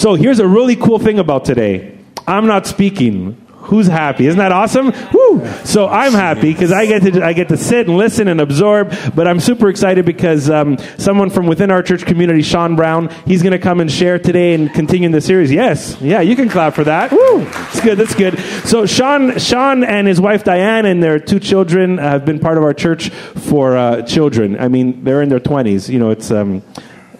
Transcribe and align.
So 0.00 0.14
here's 0.14 0.38
a 0.38 0.48
really 0.48 0.76
cool 0.76 0.98
thing 0.98 1.18
about 1.18 1.44
today. 1.44 1.98
I'm 2.26 2.46
not 2.46 2.66
speaking. 2.66 3.32
Who's 3.48 3.86
happy? 3.86 4.26
Isn't 4.28 4.38
that 4.38 4.50
awesome? 4.50 4.94
Woo! 5.12 5.46
So 5.66 5.88
I'm 5.88 6.12
happy 6.12 6.54
because 6.54 6.72
I 6.72 6.86
get 6.86 7.02
to 7.02 7.22
I 7.22 7.34
get 7.34 7.48
to 7.48 7.58
sit 7.58 7.86
and 7.86 7.98
listen 7.98 8.26
and 8.26 8.40
absorb. 8.40 8.94
But 9.14 9.28
I'm 9.28 9.40
super 9.40 9.68
excited 9.68 10.06
because 10.06 10.48
um, 10.48 10.78
someone 10.96 11.28
from 11.28 11.46
within 11.46 11.70
our 11.70 11.82
church 11.82 12.06
community, 12.06 12.40
Sean 12.40 12.76
Brown, 12.76 13.10
he's 13.26 13.42
going 13.42 13.52
to 13.52 13.58
come 13.58 13.78
and 13.78 13.92
share 13.92 14.18
today 14.18 14.54
and 14.54 14.72
continue 14.72 15.10
the 15.10 15.20
series. 15.20 15.52
Yes, 15.52 16.00
yeah, 16.00 16.22
you 16.22 16.34
can 16.34 16.48
clap 16.48 16.72
for 16.72 16.84
that. 16.84 17.12
Woo! 17.12 17.42
It's 17.42 17.82
good. 17.82 17.98
That's 17.98 18.14
good. 18.14 18.38
So 18.64 18.86
Sean, 18.86 19.38
Sean 19.38 19.84
and 19.84 20.08
his 20.08 20.18
wife 20.18 20.44
Diane 20.44 20.86
and 20.86 21.02
their 21.02 21.18
two 21.18 21.40
children 21.40 21.98
have 21.98 22.24
been 22.24 22.38
part 22.38 22.56
of 22.56 22.64
our 22.64 22.72
church 22.72 23.10
for 23.10 23.76
uh, 23.76 24.00
children. 24.00 24.58
I 24.58 24.68
mean, 24.68 25.04
they're 25.04 25.20
in 25.20 25.28
their 25.28 25.40
20s. 25.40 25.90
You 25.90 25.98
know, 25.98 26.08
it's 26.08 26.30
um, 26.30 26.62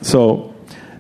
so 0.01 0.50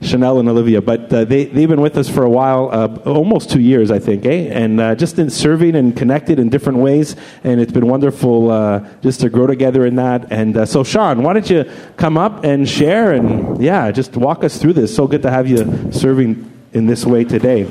Chanel 0.03 0.39
and 0.39 0.49
Olivia, 0.49 0.81
but 0.81 1.13
uh, 1.13 1.25
they, 1.25 1.45
they've 1.45 1.69
been 1.69 1.83
with 1.83 1.99
us 1.99 2.09
for 2.09 2.25
a 2.25 2.31
while, 2.31 2.71
uh, 2.73 2.97
almost 3.05 3.51
two 3.51 3.61
years, 3.61 3.91
I 3.91 3.99
think, 3.99 4.25
eh? 4.25 4.49
And 4.51 4.81
uh, 4.81 4.95
just 4.95 5.19
in 5.19 5.29
serving 5.29 5.77
and 5.77 5.95
connected 5.95 6.39
in 6.39 6.49
different 6.49 6.79
ways. 6.79 7.17
And 7.45 7.61
it's 7.61 7.73
been 7.73 7.87
wonderful 7.87 8.51
uh, 8.51 8.89
just 9.03 9.21
to 9.21 9.29
grow 9.29 9.47
together 9.47 9.85
in 9.85 9.97
that. 9.97 10.33
And 10.33 10.57
uh, 10.57 10.65
so, 10.65 10.85
Sean, 10.85 11.23
why 11.23 11.35
don't 11.35 11.51
you 11.51 11.71
come 11.99 12.17
up 12.17 12.45
and 12.45 12.67
share 12.67 13.13
and, 13.13 13.63
yeah, 13.63 13.91
just 13.91 14.17
walk 14.17 14.43
us 14.43 14.57
through 14.57 14.73
this. 14.73 14.95
So 14.95 15.07
good 15.07 15.23
to 15.23 15.31
have 15.31 15.47
you 15.47 15.93
serving 15.93 16.51
in 16.73 16.87
this 16.87 17.05
way 17.05 17.25
today. 17.25 17.71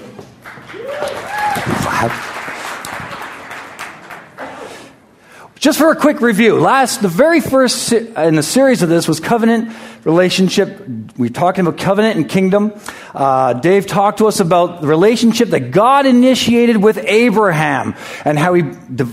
Just 5.59 5.77
for 5.77 5.91
a 5.91 5.95
quick 5.98 6.22
review, 6.22 6.58
last, 6.58 7.02
the 7.02 7.09
very 7.09 7.41
first 7.41 7.91
in 7.91 8.36
the 8.36 8.44
series 8.44 8.81
of 8.81 8.88
this 8.88 9.09
was 9.09 9.20
covenant 9.20 9.76
relationship. 10.05 10.88
We're 11.17 11.30
talking 11.30 11.67
about 11.67 11.77
covenant 11.77 12.16
and 12.16 12.30
kingdom. 12.30 12.72
Uh, 13.13 13.52
Dave 13.52 13.86
talked 13.86 14.20
to 14.20 14.27
us 14.27 14.40
about 14.40 14.80
the 14.80 14.88
relationship 14.88 15.50
that 15.50 15.72
God 15.72 16.05
initiated 16.05 16.77
with 16.81 16.98
Abraham 17.00 17.94
and 18.23 18.39
how 18.39 18.53
he, 18.53 18.72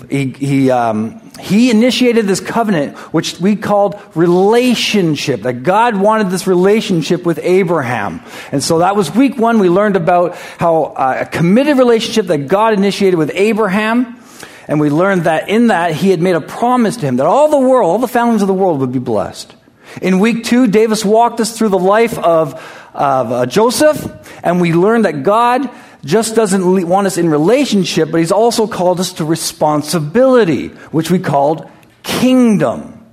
he, 0.09 0.31
he, 0.35 0.71
um, 0.71 1.21
he 1.41 1.69
initiated 1.69 2.27
this 2.27 2.39
covenant, 2.39 2.97
which 3.13 3.41
we 3.41 3.57
called 3.57 4.01
relationship, 4.15 5.43
that 5.43 5.65
God 5.65 5.97
wanted 5.97 6.31
this 6.31 6.47
relationship 6.47 7.27
with 7.27 7.41
Abraham. 7.43 8.21
And 8.53 8.63
so 8.63 8.79
that 8.79 8.95
was 8.95 9.13
week 9.13 9.37
one. 9.37 9.59
We 9.59 9.69
learned 9.69 9.97
about 9.97 10.37
how 10.59 10.85
uh, 10.85 11.23
a 11.23 11.27
committed 11.27 11.77
relationship 11.77 12.27
that 12.27 12.47
God 12.47 12.73
initiated 12.73 13.19
with 13.19 13.33
Abraham 13.35 14.23
and 14.67 14.81
we 14.81 14.91
learned 14.91 15.25
that 15.25 15.49
in 15.49 15.69
that, 15.69 15.95
he 15.95 16.11
had 16.11 16.21
made 16.21 16.35
a 16.35 16.41
promise 16.41 16.97
to 16.97 17.07
him 17.07 17.17
that 17.17 17.27
all 17.27 17.49
the 17.49 17.59
world, 17.59 17.89
all 17.89 17.99
the 17.99 18.09
families 18.09 18.43
of 18.43 18.49
the 18.49 18.55
world 18.55 18.81
would 18.81 18.93
be 18.93 18.99
blessed. 18.99 19.55
In 20.03 20.19
week 20.19 20.45
two, 20.45 20.67
Davis 20.67 21.05
walked 21.05 21.41
us 21.41 21.57
through 21.57 21.69
the 21.69 21.79
life 21.79 22.19
of, 22.19 22.55
of 22.93 23.33
uh, 23.33 23.47
Joseph, 23.47 24.05
and 24.43 24.61
we 24.61 24.73
learned 24.73 25.05
that 25.05 25.23
God 25.23 25.71
just 26.05 26.35
doesn't 26.35 26.89
want 26.89 27.07
us 27.07 27.19
in 27.19 27.29
relationship, 27.29 28.11
but 28.11 28.19
he's 28.19 28.33
also 28.33 28.67
called 28.67 29.01
us 29.01 29.15
to 29.15 29.25
responsibility, 29.25 30.69
which 30.69 31.11
we 31.11 31.19
called 31.19 31.71
kingdom. 32.03 33.05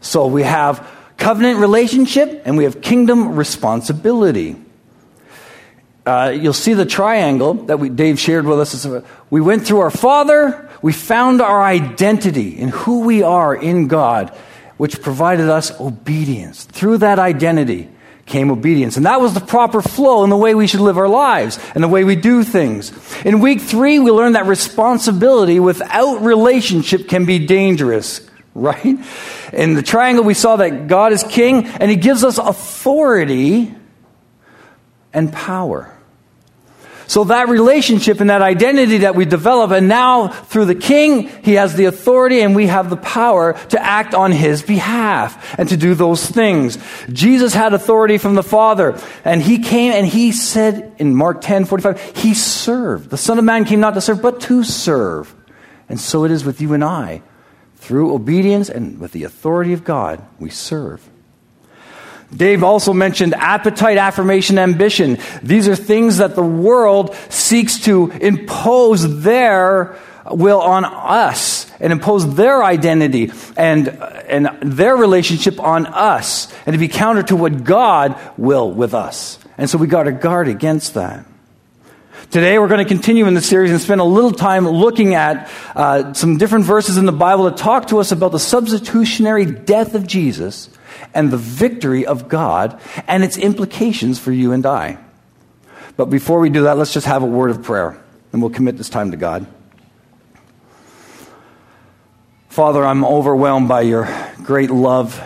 So 0.00 0.26
we 0.26 0.42
have 0.42 0.86
covenant 1.16 1.58
relationship 1.58 2.42
and 2.44 2.56
we 2.56 2.64
have 2.64 2.80
kingdom 2.80 3.36
responsibility. 3.36 4.56
Uh, 6.06 6.30
you'll 6.34 6.54
see 6.54 6.72
the 6.72 6.86
triangle 6.86 7.54
that 7.54 7.78
we, 7.78 7.90
Dave 7.90 8.18
shared 8.18 8.46
with 8.46 8.60
us. 8.60 8.86
We 9.28 9.42
went 9.42 9.66
through 9.66 9.80
our 9.80 9.90
Father, 9.90 10.67
we 10.82 10.92
found 10.92 11.40
our 11.40 11.62
identity 11.62 12.58
in 12.58 12.68
who 12.68 13.00
we 13.00 13.22
are 13.22 13.54
in 13.54 13.88
God, 13.88 14.30
which 14.76 15.02
provided 15.02 15.48
us 15.48 15.78
obedience. 15.80 16.64
Through 16.64 16.98
that 16.98 17.18
identity 17.18 17.88
came 18.28 18.50
obedience. 18.50 18.96
And 18.96 19.06
that 19.06 19.20
was 19.20 19.34
the 19.34 19.40
proper 19.40 19.82
flow 19.82 20.22
in 20.22 20.30
the 20.30 20.36
way 20.36 20.54
we 20.54 20.66
should 20.66 20.80
live 20.80 20.98
our 20.98 21.08
lives 21.08 21.58
and 21.74 21.82
the 21.82 21.88
way 21.88 22.04
we 22.04 22.14
do 22.14 22.44
things. 22.44 22.92
In 23.24 23.40
week 23.40 23.60
three, 23.60 23.98
we 23.98 24.10
learned 24.10 24.36
that 24.36 24.46
responsibility 24.46 25.58
without 25.58 26.20
relationship 26.20 27.08
can 27.08 27.24
be 27.24 27.44
dangerous, 27.44 28.20
right? 28.54 28.98
In 29.52 29.74
the 29.74 29.82
triangle, 29.82 30.24
we 30.24 30.34
saw 30.34 30.56
that 30.56 30.86
God 30.86 31.12
is 31.12 31.24
king 31.24 31.66
and 31.66 31.90
he 31.90 31.96
gives 31.96 32.22
us 32.22 32.38
authority 32.38 33.74
and 35.12 35.32
power. 35.32 35.97
So 37.08 37.24
that 37.24 37.48
relationship 37.48 38.20
and 38.20 38.28
that 38.28 38.42
identity 38.42 38.98
that 38.98 39.14
we 39.14 39.24
develop, 39.24 39.70
and 39.70 39.88
now 39.88 40.28
through 40.28 40.66
the 40.66 40.74
king, 40.74 41.28
he 41.42 41.54
has 41.54 41.74
the 41.74 41.86
authority 41.86 42.42
and 42.42 42.54
we 42.54 42.66
have 42.66 42.90
the 42.90 42.98
power 42.98 43.54
to 43.70 43.82
act 43.82 44.14
on 44.14 44.30
his 44.30 44.62
behalf 44.62 45.58
and 45.58 45.70
to 45.70 45.78
do 45.78 45.94
those 45.94 46.24
things. 46.24 46.76
Jesus 47.10 47.54
had 47.54 47.72
authority 47.72 48.18
from 48.18 48.34
the 48.34 48.42
Father, 48.42 49.00
and 49.24 49.40
he 49.40 49.58
came 49.58 49.92
and 49.92 50.06
he 50.06 50.32
said 50.32 50.94
in 50.98 51.14
Mark 51.14 51.40
10 51.40 51.64
45, 51.64 52.16
he 52.16 52.34
served. 52.34 53.08
The 53.08 53.16
Son 53.16 53.38
of 53.38 53.44
Man 53.44 53.64
came 53.64 53.80
not 53.80 53.94
to 53.94 54.02
serve, 54.02 54.20
but 54.20 54.42
to 54.42 54.62
serve. 54.62 55.34
And 55.88 55.98
so 55.98 56.24
it 56.24 56.30
is 56.30 56.44
with 56.44 56.60
you 56.60 56.74
and 56.74 56.84
I. 56.84 57.22
Through 57.76 58.12
obedience 58.12 58.68
and 58.68 58.98
with 58.98 59.12
the 59.12 59.24
authority 59.24 59.72
of 59.72 59.82
God, 59.82 60.22
we 60.38 60.50
serve. 60.50 61.08
Dave 62.34 62.62
also 62.62 62.92
mentioned 62.92 63.34
appetite, 63.34 63.96
affirmation, 63.96 64.58
ambition. 64.58 65.18
These 65.42 65.66
are 65.66 65.76
things 65.76 66.18
that 66.18 66.34
the 66.34 66.42
world 66.42 67.14
seeks 67.30 67.80
to 67.80 68.10
impose 68.10 69.22
their 69.22 69.98
will 70.30 70.60
on 70.60 70.84
us 70.84 71.70
and 71.80 71.92
impose 71.92 72.34
their 72.34 72.62
identity 72.62 73.32
and, 73.56 73.88
and 73.88 74.50
their 74.60 74.94
relationship 74.96 75.58
on 75.58 75.86
us 75.86 76.52
and 76.66 76.74
to 76.74 76.78
be 76.78 76.88
counter 76.88 77.22
to 77.22 77.36
what 77.36 77.64
God 77.64 78.18
will 78.36 78.70
with 78.70 78.92
us. 78.92 79.38
And 79.56 79.70
so 79.70 79.78
we 79.78 79.86
got 79.86 80.04
to 80.04 80.12
guard 80.12 80.48
against 80.48 80.94
that. 80.94 81.24
Today, 82.30 82.58
we're 82.58 82.68
going 82.68 82.84
to 82.84 82.88
continue 82.88 83.26
in 83.26 83.32
the 83.32 83.40
series 83.40 83.70
and 83.70 83.80
spend 83.80 84.02
a 84.02 84.04
little 84.04 84.32
time 84.32 84.68
looking 84.68 85.14
at 85.14 85.50
uh, 85.74 86.12
some 86.12 86.36
different 86.36 86.66
verses 86.66 86.98
in 86.98 87.06
the 87.06 87.12
Bible 87.12 87.44
that 87.44 87.56
talk 87.56 87.86
to 87.86 88.00
us 88.00 88.12
about 88.12 88.32
the 88.32 88.38
substitutionary 88.38 89.46
death 89.46 89.94
of 89.94 90.06
Jesus 90.06 90.68
and 91.14 91.30
the 91.30 91.36
victory 91.36 92.06
of 92.06 92.28
God 92.28 92.80
and 93.06 93.24
its 93.24 93.36
implications 93.36 94.18
for 94.18 94.32
you 94.32 94.52
and 94.52 94.64
I. 94.66 94.98
But 95.96 96.06
before 96.06 96.40
we 96.40 96.50
do 96.50 96.62
that, 96.62 96.76
let's 96.78 96.92
just 96.92 97.06
have 97.06 97.22
a 97.22 97.26
word 97.26 97.50
of 97.50 97.62
prayer 97.62 98.00
and 98.32 98.42
we'll 98.42 98.50
commit 98.50 98.76
this 98.76 98.88
time 98.88 99.10
to 99.10 99.16
God. 99.16 99.46
Father, 102.48 102.84
I'm 102.84 103.04
overwhelmed 103.04 103.68
by 103.68 103.82
your 103.82 104.08
great 104.42 104.70
love 104.70 105.20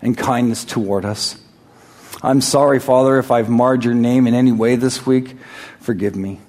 and 0.00 0.16
kindness 0.16 0.64
toward 0.64 1.04
us. 1.04 1.36
I'm 2.22 2.40
sorry, 2.40 2.78
Father, 2.78 3.18
if 3.18 3.30
I've 3.30 3.48
marred 3.48 3.84
your 3.84 3.94
name 3.94 4.26
in 4.26 4.34
any 4.34 4.52
way 4.52 4.76
this 4.76 5.04
week. 5.04 5.36
Forgive 5.80 6.14
me. 6.14 6.40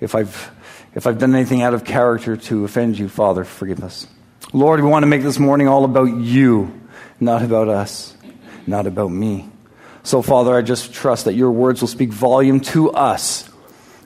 If 0.00 0.14
I've, 0.14 0.50
if 0.94 1.06
I've 1.06 1.18
done 1.18 1.34
anything 1.34 1.62
out 1.62 1.74
of 1.74 1.84
character 1.84 2.36
to 2.36 2.64
offend 2.64 2.98
you, 2.98 3.08
Father, 3.08 3.44
forgive 3.44 3.84
us. 3.84 4.08
Lord, 4.52 4.80
we 4.80 4.88
want 4.88 5.04
to 5.04 5.06
make 5.06 5.22
this 5.22 5.38
morning 5.38 5.68
all 5.68 5.84
about 5.84 6.16
you 6.16 6.79
not 7.20 7.42
about 7.42 7.68
us, 7.68 8.16
not 8.66 8.86
about 8.86 9.10
me. 9.10 9.48
So, 10.02 10.22
Father, 10.22 10.54
I 10.54 10.62
just 10.62 10.94
trust 10.94 11.26
that 11.26 11.34
your 11.34 11.50
words 11.50 11.82
will 11.82 11.88
speak 11.88 12.10
volume 12.10 12.60
to 12.60 12.90
us 12.92 13.48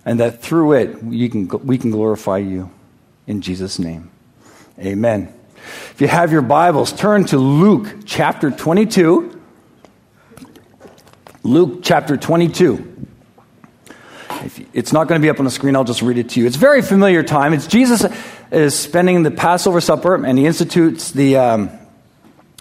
and 0.05 0.21
that 0.21 0.43
through 0.43 0.73
it 0.73 1.03
you 1.05 1.31
can, 1.31 1.49
we 1.65 1.79
can 1.79 1.91
glorify 1.91 2.39
you. 2.39 2.71
In 3.27 3.41
Jesus' 3.41 3.79
name, 3.79 4.11
amen. 4.79 5.33
If 5.93 6.01
you 6.01 6.09
have 6.09 6.33
your 6.33 6.43
Bibles, 6.43 6.93
turn 6.93 7.25
to 7.27 7.39
Luke 7.39 8.01
chapter 8.05 8.51
22. 8.51 9.41
Luke 11.43 11.81
chapter 11.83 12.17
22. 12.17 13.07
it's 14.75 14.93
not 14.93 15.09
going 15.09 15.21
to 15.21 15.25
be 15.25 15.31
up 15.31 15.39
on 15.39 15.45
the 15.45 15.51
screen, 15.51 15.77
I'll 15.77 15.85
just 15.85 16.03
read 16.03 16.19
it 16.19 16.31
to 16.31 16.41
you. 16.41 16.47
It's 16.47 16.57
very 16.57 16.83
familiar 16.83 17.23
time. 17.23 17.55
It's 17.55 17.67
Jesus 17.67 18.05
is 18.51 18.79
spending 18.79 19.23
the 19.23 19.31
Passover 19.31 19.81
supper, 19.81 20.23
and 20.23 20.37
he 20.37 20.47
institutes 20.47 21.13
the. 21.13 21.37
Um, 21.37 21.84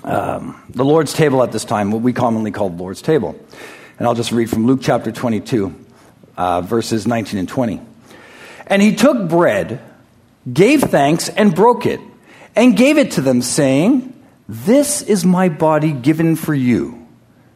um, 0.03 0.61
the 0.69 0.83
Lord's 0.85 1.13
table 1.13 1.43
at 1.43 1.51
this 1.51 1.65
time, 1.65 1.91
what 1.91 2.01
we 2.01 2.13
commonly 2.13 2.51
call 2.51 2.69
the 2.69 2.81
Lord's 2.81 3.01
table. 3.01 3.39
And 3.97 4.07
I'll 4.07 4.15
just 4.15 4.31
read 4.31 4.49
from 4.49 4.65
Luke 4.65 4.79
chapter 4.81 5.11
22, 5.11 5.73
uh, 6.35 6.61
verses 6.61 7.07
19 7.07 7.39
and 7.39 7.47
20. 7.47 7.81
And 8.67 8.81
he 8.81 8.95
took 8.95 9.29
bread, 9.29 9.81
gave 10.51 10.81
thanks, 10.81 11.29
and 11.29 11.55
broke 11.55 11.85
it, 11.85 11.99
and 12.55 12.75
gave 12.75 12.97
it 12.97 13.11
to 13.11 13.21
them, 13.21 13.41
saying, 13.41 14.13
This 14.47 15.01
is 15.01 15.25
my 15.25 15.49
body 15.49 15.91
given 15.91 16.35
for 16.35 16.53
you. 16.53 17.07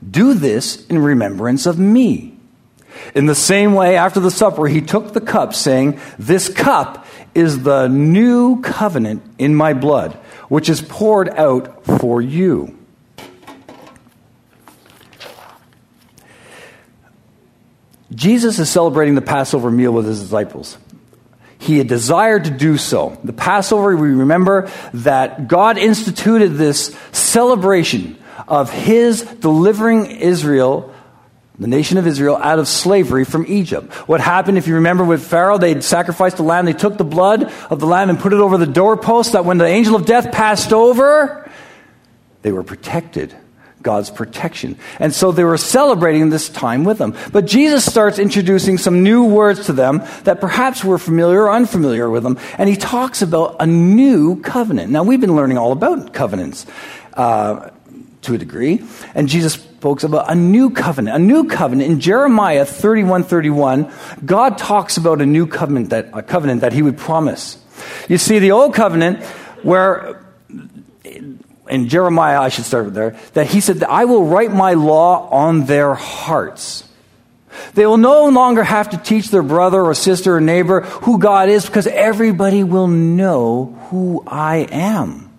Do 0.09 0.33
this 0.33 0.85
in 0.87 0.99
remembrance 0.99 1.65
of 1.65 1.79
me. 1.79 2.36
In 3.15 3.25
the 3.25 3.35
same 3.35 3.73
way, 3.73 3.97
after 3.97 4.19
the 4.19 4.31
supper, 4.31 4.67
he 4.67 4.81
took 4.81 5.13
the 5.13 5.21
cup, 5.21 5.53
saying, 5.53 5.99
This 6.17 6.49
cup 6.49 7.05
is 7.35 7.63
the 7.63 7.87
new 7.87 8.61
covenant 8.61 9.23
in 9.37 9.55
my 9.55 9.73
blood 9.73 10.17
which 10.49 10.69
is 10.69 10.81
poured 10.81 11.29
out 11.29 11.85
for 11.85 12.21
you. 12.21 12.73
Jesus 18.13 18.57
is 18.57 18.69
celebrating 18.69 19.15
the 19.15 19.21
Passover 19.21 19.69
meal 19.69 19.91
with 19.91 20.05
his 20.05 20.21
disciples. 20.21 20.77
He 21.59 21.77
had 21.77 21.87
desired 21.87 22.45
to 22.45 22.51
do 22.51 22.77
so. 22.77 23.17
The 23.23 23.33
Passover, 23.33 23.95
we 23.95 24.09
remember 24.09 24.71
that 24.93 25.47
God 25.47 25.77
instituted 25.77 26.49
this 26.49 26.95
celebration 27.11 28.17
of 28.47 28.71
his 28.71 29.21
delivering 29.23 30.05
Israel 30.05 30.93
the 31.59 31.67
nation 31.67 31.97
of 31.97 32.05
Israel 32.05 32.37
out 32.37 32.59
of 32.59 32.67
slavery 32.67 33.25
from 33.25 33.45
Egypt. 33.47 33.91
What 34.07 34.21
happened, 34.21 34.57
if 34.57 34.67
you 34.67 34.75
remember 34.75 35.03
with 35.03 35.25
Pharaoh, 35.25 35.57
they'd 35.57 35.83
sacrificed 35.83 36.37
the 36.37 36.43
lamb, 36.43 36.65
they 36.65 36.73
took 36.73 36.97
the 36.97 37.03
blood 37.03 37.51
of 37.69 37.79
the 37.79 37.87
lamb 37.87 38.09
and 38.09 38.19
put 38.19 38.33
it 38.33 38.39
over 38.39 38.57
the 38.57 38.67
doorpost 38.67 39.31
that 39.31 39.45
when 39.45 39.57
the 39.57 39.65
angel 39.65 39.95
of 39.95 40.05
death 40.05 40.31
passed 40.31 40.71
over, 40.71 41.49
they 42.43 42.51
were 42.51 42.63
protected. 42.63 43.35
God's 43.83 44.09
protection. 44.09 44.77
And 44.99 45.13
so 45.13 45.31
they 45.31 45.43
were 45.43 45.55
celebrating 45.55 46.29
this 46.29 46.49
time 46.49 46.83
with 46.83 46.97
them. 46.97 47.15
But 47.31 47.45
Jesus 47.45 47.85
starts 47.85 48.19
introducing 48.19 48.77
some 48.77 49.01
new 49.01 49.23
words 49.23 49.67
to 49.67 49.73
them 49.73 50.03
that 50.23 50.41
perhaps 50.41 50.83
were 50.83 50.97
familiar 50.97 51.43
or 51.43 51.51
unfamiliar 51.51 52.09
with 52.09 52.23
them. 52.23 52.37
And 52.57 52.67
he 52.67 52.75
talks 52.75 53.21
about 53.21 53.55
a 53.61 53.67
new 53.67 54.41
covenant. 54.41 54.91
Now, 54.91 55.03
we've 55.03 55.21
been 55.21 55.35
learning 55.35 55.57
all 55.57 55.71
about 55.71 56.11
covenants. 56.11 56.65
Uh, 57.13 57.69
to 58.27 58.33
a 58.33 58.37
degree. 58.37 58.83
And 59.15 59.27
Jesus 59.27 59.66
spoke 59.77 60.01
about 60.01 60.31
a 60.31 60.33
new 60.33 60.71
covenant. 60.71 61.15
A 61.15 61.19
new 61.19 61.43
covenant. 61.43 61.91
In 61.91 61.99
Jeremiah 61.99 62.65
31 62.65 63.23
31, 63.25 63.91
God 64.25 64.57
talks 64.57 64.97
about 64.97 65.21
a 65.21 65.25
new 65.25 65.45
covenant 65.45 65.91
that, 65.91 66.09
a 66.13 66.23
covenant 66.23 66.61
that 66.61 66.73
he 66.73 66.81
would 66.81 66.97
promise. 66.97 67.63
You 68.09 68.17
see, 68.17 68.39
the 68.39 68.51
old 68.51 68.73
covenant, 68.73 69.23
where 69.61 70.25
in 71.03 71.89
Jeremiah, 71.89 72.41
I 72.41 72.49
should 72.49 72.65
start 72.65 72.91
there, 72.95 73.19
that 73.33 73.45
he 73.45 73.61
said 73.61 73.77
that 73.77 73.89
I 73.91 74.05
will 74.05 74.25
write 74.25 74.51
my 74.51 74.73
law 74.73 75.29
on 75.29 75.65
their 75.65 75.93
hearts. 75.93 76.83
They 77.75 77.85
will 77.85 77.97
no 77.97 78.29
longer 78.29 78.63
have 78.63 78.89
to 78.91 78.97
teach 78.97 79.29
their 79.29 79.43
brother 79.43 79.79
or 79.79 79.93
sister 79.93 80.37
or 80.37 80.41
neighbor 80.41 80.81
who 80.81 81.19
God 81.19 81.49
is 81.49 81.67
because 81.67 81.85
everybody 81.85 82.63
will 82.63 82.87
know 82.87 83.77
who 83.89 84.23
I 84.25 84.67
am. 84.71 85.29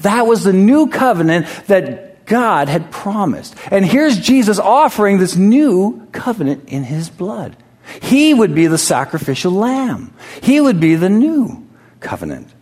That 0.00 0.26
was 0.26 0.42
the 0.42 0.54
new 0.54 0.86
covenant 0.86 1.46
that 1.66 2.05
God 2.26 2.68
had 2.68 2.90
promised. 2.90 3.54
And 3.70 3.84
here's 3.84 4.18
Jesus 4.18 4.58
offering 4.58 5.18
this 5.18 5.36
new 5.36 6.06
covenant 6.12 6.68
in 6.68 6.84
his 6.84 7.08
blood. 7.08 7.56
He 8.02 8.34
would 8.34 8.54
be 8.54 8.66
the 8.66 8.78
sacrificial 8.78 9.52
lamb. 9.52 10.12
He 10.42 10.60
would 10.60 10.80
be 10.80 10.96
the 10.96 11.08
new 11.08 11.66
covenant. 12.00 12.52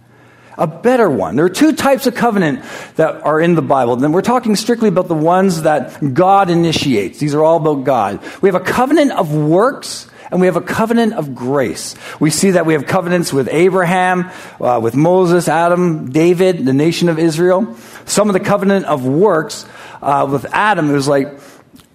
A 0.57 0.67
better 0.67 1.11
one. 1.11 1.35
There 1.35 1.45
are 1.45 1.51
two 1.51 1.73
types 1.73 2.07
of 2.07 2.15
covenant 2.15 2.65
that 2.97 3.23
are 3.23 3.41
in 3.41 3.55
the 3.57 3.63
Bible. 3.63 4.03
And 4.05 4.15
we're 4.15 4.23
talking 4.23 4.55
strictly 4.55 4.89
about 4.89 5.09
the 5.09 5.15
ones 5.15 5.63
that 5.63 6.15
God 6.15 6.49
initiates. 6.49 7.19
These 7.19 7.35
are 7.35 7.43
all 7.43 7.57
about 7.57 7.85
God. 7.85 8.21
We 8.41 8.49
have 8.49 8.55
a 8.55 8.65
covenant 8.65 9.13
of 9.13 9.35
works 9.35 10.09
and 10.31 10.41
we 10.41 10.47
have 10.47 10.57
a 10.57 10.63
covenant 10.63 11.15
of 11.15 11.35
grace. 11.35 11.95
We 12.19 12.31
see 12.31 12.53
that 12.53 12.67
we 12.67 12.73
have 12.73 12.87
covenants 12.87 13.33
with 13.33 13.49
Abraham, 13.51 14.31
uh, 14.61 14.81
with 14.83 14.97
Moses, 14.97 15.49
Adam, 15.49 16.11
David, 16.11 16.65
the 16.65 16.73
nation 16.73 17.09
of 17.09 17.19
Israel. 17.19 17.77
Some 18.07 18.29
of 18.29 18.33
the 18.35 18.41
covenant 18.41 18.87
of 18.87 19.07
works 19.07 19.67
uh, 20.03 20.29
with 20.31 20.47
Adam, 20.53 20.91
it 20.91 20.95
was 20.95 21.09
like 21.09 21.29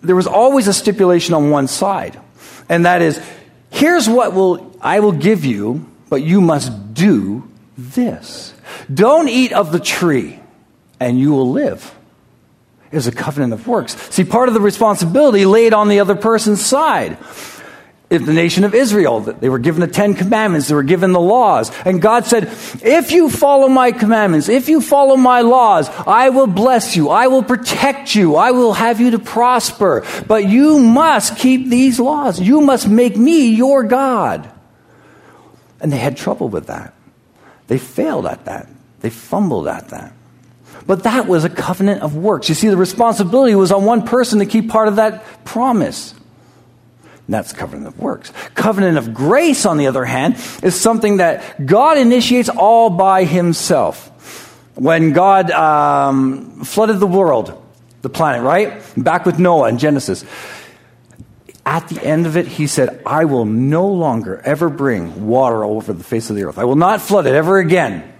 there 0.01 0.15
was 0.15 0.27
always 0.27 0.67
a 0.67 0.73
stipulation 0.73 1.33
on 1.33 1.49
one 1.49 1.67
side, 1.67 2.19
and 2.67 2.85
that 2.85 3.01
is, 3.01 3.21
here's 3.69 4.07
what 4.07 4.33
will 4.33 4.75
I 4.81 4.99
will 4.99 5.11
give 5.11 5.45
you, 5.45 5.85
but 6.09 6.23
you 6.23 6.41
must 6.41 6.93
do 6.93 7.47
this. 7.77 8.53
Don't 8.93 9.29
eat 9.29 9.53
of 9.53 9.71
the 9.71 9.79
tree, 9.79 10.39
and 10.99 11.19
you 11.19 11.31
will 11.31 11.51
live. 11.51 11.95
Is 12.91 13.05
a 13.05 13.11
covenant 13.11 13.53
of 13.53 13.67
works. 13.67 13.95
See, 14.11 14.23
part 14.23 14.47
of 14.47 14.55
the 14.55 14.61
responsibility 14.61 15.45
laid 15.45 15.73
on 15.73 15.89
the 15.89 15.99
other 15.99 16.15
person's 16.15 16.65
side 16.65 17.19
the 18.09 18.33
nation 18.33 18.63
of 18.63 18.73
Israel. 18.73 19.19
They 19.19 19.49
were 19.49 19.59
given 19.59 19.81
the 19.81 19.87
Ten 19.87 20.15
Commandments, 20.15 20.67
they 20.67 20.75
were 20.75 20.83
given 20.83 21.11
the 21.11 21.19
laws. 21.19 21.71
And 21.85 22.01
God 22.01 22.25
said, 22.25 22.45
If 22.81 23.11
you 23.11 23.29
follow 23.29 23.67
my 23.67 23.91
commandments, 23.91 24.49
if 24.49 24.67
you 24.67 24.81
follow 24.81 25.15
my 25.15 25.41
laws, 25.41 25.89
I 25.89 26.29
will 26.29 26.47
bless 26.47 26.95
you, 26.95 27.09
I 27.09 27.27
will 27.27 27.43
protect 27.43 28.15
you, 28.15 28.35
I 28.35 28.51
will 28.51 28.73
have 28.73 28.99
you 28.99 29.11
to 29.11 29.19
prosper. 29.19 30.05
But 30.27 30.45
you 30.45 30.79
must 30.79 31.37
keep 31.37 31.69
these 31.69 31.99
laws. 31.99 32.39
You 32.39 32.61
must 32.61 32.87
make 32.87 33.15
me 33.15 33.49
your 33.49 33.83
God. 33.83 34.51
And 35.79 35.91
they 35.91 35.97
had 35.97 36.17
trouble 36.17 36.49
with 36.49 36.67
that. 36.67 36.93
They 37.67 37.77
failed 37.77 38.25
at 38.25 38.45
that, 38.45 38.67
they 39.01 39.11
fumbled 39.11 39.67
at 39.67 39.89
that. 39.89 40.13
But 40.87 41.03
that 41.03 41.27
was 41.27 41.43
a 41.43 41.49
covenant 41.49 42.01
of 42.01 42.15
works. 42.15 42.49
You 42.49 42.55
see, 42.55 42.67
the 42.67 42.77
responsibility 42.77 43.53
was 43.53 43.71
on 43.71 43.85
one 43.85 44.07
person 44.07 44.39
to 44.39 44.47
keep 44.47 44.69
part 44.69 44.87
of 44.87 44.95
that 44.95 45.45
promise. 45.45 46.15
That's 47.29 47.53
covenant 47.53 47.87
of 47.87 47.99
works. 47.99 48.33
Covenant 48.55 48.97
of 48.97 49.13
grace, 49.13 49.67
on 49.67 49.77
the 49.77 49.85
other 49.85 50.03
hand, 50.03 50.35
is 50.63 50.79
something 50.79 51.17
that 51.17 51.63
God 51.63 51.99
initiates 51.99 52.49
all 52.49 52.89
by 52.89 53.23
himself. 53.23 54.07
When 54.73 55.13
God 55.13 55.51
um, 55.51 56.63
flooded 56.63 56.99
the 56.99 57.07
world, 57.07 57.61
the 58.01 58.09
planet, 58.09 58.41
right? 58.41 58.81
Back 58.97 59.27
with 59.27 59.37
Noah 59.37 59.69
in 59.69 59.77
Genesis. 59.77 60.25
At 61.65 61.87
the 61.87 62.03
end 62.03 62.25
of 62.25 62.35
it, 62.35 62.47
he 62.47 62.65
said, 62.65 63.03
I 63.05 63.25
will 63.25 63.45
no 63.45 63.87
longer 63.87 64.41
ever 64.43 64.69
bring 64.69 65.27
water 65.27 65.63
over 65.63 65.93
the 65.93 66.03
face 66.03 66.31
of 66.31 66.35
the 66.35 66.45
earth. 66.45 66.57
I 66.57 66.63
will 66.63 66.77
not 66.77 66.99
flood 66.99 67.27
it 67.27 67.35
ever 67.35 67.59
again. 67.59 68.11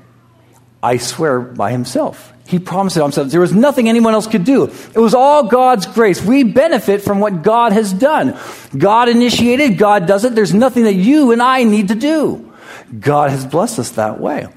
I 0.84 0.98
swear 0.98 1.40
by 1.40 1.72
himself. 1.72 2.32
He 2.50 2.58
promised 2.58 2.98
it 2.98 3.04
himself. 3.04 3.30
There 3.30 3.40
was 3.40 3.54
nothing 3.54 3.88
anyone 3.88 4.16
else 4.16 4.26
could 4.26 4.44
do. 4.44 4.64
It 4.64 4.98
was 4.98 5.14
all 5.14 5.44
God's 5.44 5.86
grace. 5.86 6.20
We 6.20 6.42
benefit 6.44 7.04
from 7.04 7.20
what 7.20 7.44
God 7.44 7.74
has 7.74 7.94
done. 7.94 8.36
God 8.76 9.08
initiated, 9.08 9.78
God 9.78 10.08
does 10.08 10.26
it. 10.26 10.34
There's 10.34 10.52
nothing 10.52 10.86
that 10.86 10.96
you 10.96 11.32
and 11.32 11.44
I 11.44 11.64
need 11.64 11.90
to 11.90 11.96
do. 11.96 12.52
God 13.00 13.30
has 13.30 13.46
blessed 13.46 13.78
us 13.78 13.92
that 13.92 14.20
way. 14.20 14.48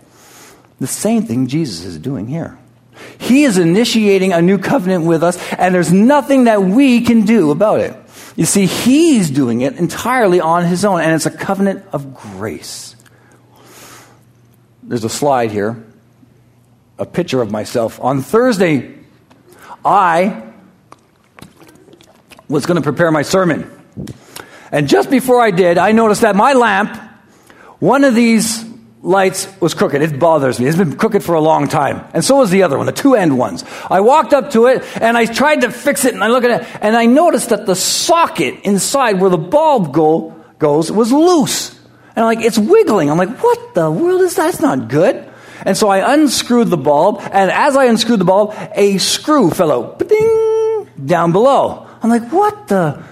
The 0.80 0.86
same 0.86 1.24
thing 1.24 1.48
Jesus 1.48 1.84
is 1.84 1.98
doing 1.98 2.28
here. 2.28 2.58
He 3.18 3.44
is 3.44 3.58
initiating 3.58 4.32
a 4.32 4.40
new 4.40 4.56
covenant 4.56 5.04
with 5.04 5.22
us, 5.22 5.36
and 5.52 5.74
there's 5.74 5.92
nothing 5.92 6.44
that 6.44 6.62
we 6.62 7.02
can 7.02 7.26
do 7.26 7.50
about 7.50 7.80
it. 7.80 7.94
You 8.36 8.46
see, 8.46 8.64
He's 8.64 9.28
doing 9.28 9.60
it 9.60 9.76
entirely 9.76 10.40
on 10.40 10.64
His 10.64 10.86
own, 10.86 11.02
and 11.02 11.12
it's 11.14 11.26
a 11.26 11.30
covenant 11.30 11.84
of 11.92 12.14
grace. 12.14 12.96
There's 14.82 15.04
a 15.04 15.10
slide 15.10 15.50
here 15.50 15.84
a 17.02 17.06
picture 17.06 17.42
of 17.42 17.50
myself. 17.50 18.00
On 18.00 18.22
Thursday, 18.22 18.94
I 19.84 20.42
was 22.48 22.64
going 22.64 22.76
to 22.76 22.82
prepare 22.82 23.10
my 23.10 23.22
sermon. 23.22 23.68
And 24.70 24.88
just 24.88 25.10
before 25.10 25.40
I 25.40 25.50
did, 25.50 25.78
I 25.78 25.92
noticed 25.92 26.20
that 26.22 26.36
my 26.36 26.52
lamp, 26.52 26.96
one 27.80 28.04
of 28.04 28.14
these 28.14 28.64
lights 29.02 29.48
was 29.60 29.74
crooked. 29.74 30.00
It 30.00 30.18
bothers 30.18 30.60
me. 30.60 30.66
It's 30.66 30.78
been 30.78 30.96
crooked 30.96 31.24
for 31.24 31.34
a 31.34 31.40
long 31.40 31.66
time. 31.66 32.06
And 32.14 32.24
so 32.24 32.36
was 32.36 32.50
the 32.50 32.62
other 32.62 32.78
one, 32.78 32.86
the 32.86 32.92
two 32.92 33.16
end 33.16 33.36
ones. 33.36 33.64
I 33.90 34.00
walked 34.00 34.32
up 34.32 34.52
to 34.52 34.66
it 34.66 34.84
and 35.02 35.18
I 35.18 35.26
tried 35.26 35.62
to 35.62 35.70
fix 35.70 36.04
it 36.04 36.14
and 36.14 36.22
I 36.22 36.28
look 36.28 36.44
at 36.44 36.62
it 36.62 36.68
and 36.80 36.96
I 36.96 37.06
noticed 37.06 37.48
that 37.48 37.66
the 37.66 37.74
socket 37.74 38.60
inside 38.62 39.20
where 39.20 39.30
the 39.30 39.38
bulb 39.38 39.92
go, 39.92 40.36
goes 40.60 40.92
was 40.92 41.10
loose. 41.10 41.76
And 42.14 42.24
I'm 42.24 42.36
like, 42.36 42.44
it's 42.44 42.58
wiggling. 42.58 43.10
I'm 43.10 43.18
like, 43.18 43.42
what 43.42 43.74
the 43.74 43.90
world 43.90 44.20
is 44.20 44.36
that? 44.36 44.44
That's 44.44 44.60
not 44.60 44.88
good. 44.88 45.31
And 45.64 45.76
so 45.76 45.88
I 45.88 46.14
unscrewed 46.14 46.68
the 46.68 46.76
bulb, 46.76 47.20
and 47.20 47.50
as 47.50 47.76
I 47.76 47.84
unscrewed 47.86 48.20
the 48.20 48.24
bulb, 48.24 48.54
a 48.74 48.98
screw 48.98 49.50
fell 49.50 49.72
out 49.72 49.98
ding, 50.08 50.88
down 51.04 51.32
below. 51.32 51.86
I'm 52.02 52.10
like, 52.10 52.30
what 52.32 52.68
the? 52.68 53.02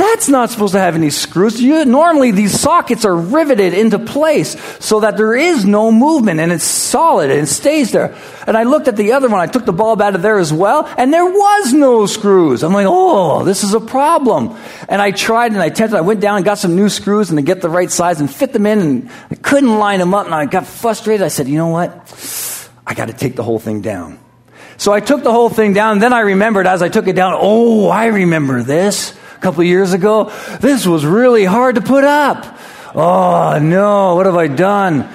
That's 0.00 0.30
not 0.30 0.48
supposed 0.48 0.72
to 0.72 0.78
have 0.78 0.94
any 0.94 1.10
screws. 1.10 1.60
You, 1.60 1.84
normally, 1.84 2.30
these 2.30 2.58
sockets 2.58 3.04
are 3.04 3.14
riveted 3.14 3.74
into 3.74 3.98
place 3.98 4.58
so 4.82 5.00
that 5.00 5.18
there 5.18 5.36
is 5.36 5.66
no 5.66 5.92
movement 5.92 6.40
and 6.40 6.50
it's 6.50 6.64
solid 6.64 7.28
and 7.28 7.40
it 7.40 7.48
stays 7.48 7.92
there. 7.92 8.16
And 8.46 8.56
I 8.56 8.62
looked 8.62 8.88
at 8.88 8.96
the 8.96 9.12
other 9.12 9.28
one. 9.28 9.40
I 9.40 9.46
took 9.46 9.66
the 9.66 9.74
bulb 9.74 10.00
out 10.00 10.14
of 10.14 10.22
there 10.22 10.38
as 10.38 10.54
well, 10.54 10.88
and 10.96 11.12
there 11.12 11.26
was 11.26 11.74
no 11.74 12.06
screws. 12.06 12.64
I'm 12.64 12.72
like, 12.72 12.86
oh, 12.88 13.44
this 13.44 13.62
is 13.62 13.74
a 13.74 13.80
problem. 13.80 14.56
And 14.88 15.02
I 15.02 15.10
tried 15.10 15.52
and 15.52 15.60
I 15.60 15.66
attempted. 15.66 15.98
I 15.98 16.00
went 16.00 16.20
down 16.20 16.36
and 16.36 16.46
got 16.46 16.56
some 16.56 16.74
new 16.74 16.88
screws 16.88 17.28
and 17.28 17.38
to 17.38 17.42
get 17.42 17.60
the 17.60 17.68
right 17.68 17.90
size 17.90 18.20
and 18.20 18.34
fit 18.34 18.54
them 18.54 18.64
in, 18.64 18.78
and 18.78 19.10
I 19.30 19.34
couldn't 19.34 19.78
line 19.78 19.98
them 19.98 20.14
up. 20.14 20.24
And 20.24 20.34
I 20.34 20.46
got 20.46 20.66
frustrated. 20.66 21.22
I 21.22 21.28
said, 21.28 21.46
you 21.46 21.58
know 21.58 21.68
what? 21.68 22.70
I 22.86 22.94
got 22.94 23.08
to 23.08 23.12
take 23.12 23.36
the 23.36 23.44
whole 23.44 23.58
thing 23.58 23.82
down. 23.82 24.18
So 24.78 24.94
I 24.94 25.00
took 25.00 25.22
the 25.24 25.32
whole 25.32 25.50
thing 25.50 25.74
down, 25.74 25.92
and 25.92 26.02
then 26.02 26.14
I 26.14 26.20
remembered 26.20 26.66
as 26.66 26.80
I 26.80 26.88
took 26.88 27.06
it 27.06 27.16
down, 27.16 27.34
oh, 27.36 27.90
I 27.90 28.06
remember 28.06 28.62
this 28.62 29.14
couple 29.40 29.64
years 29.64 29.92
ago. 29.92 30.32
This 30.60 30.86
was 30.86 31.04
really 31.04 31.44
hard 31.44 31.76
to 31.76 31.80
put 31.80 32.04
up. 32.04 32.58
Oh 32.94 33.58
no, 33.60 34.16
what 34.16 34.26
have 34.26 34.36
I 34.36 34.48
done? 34.48 35.08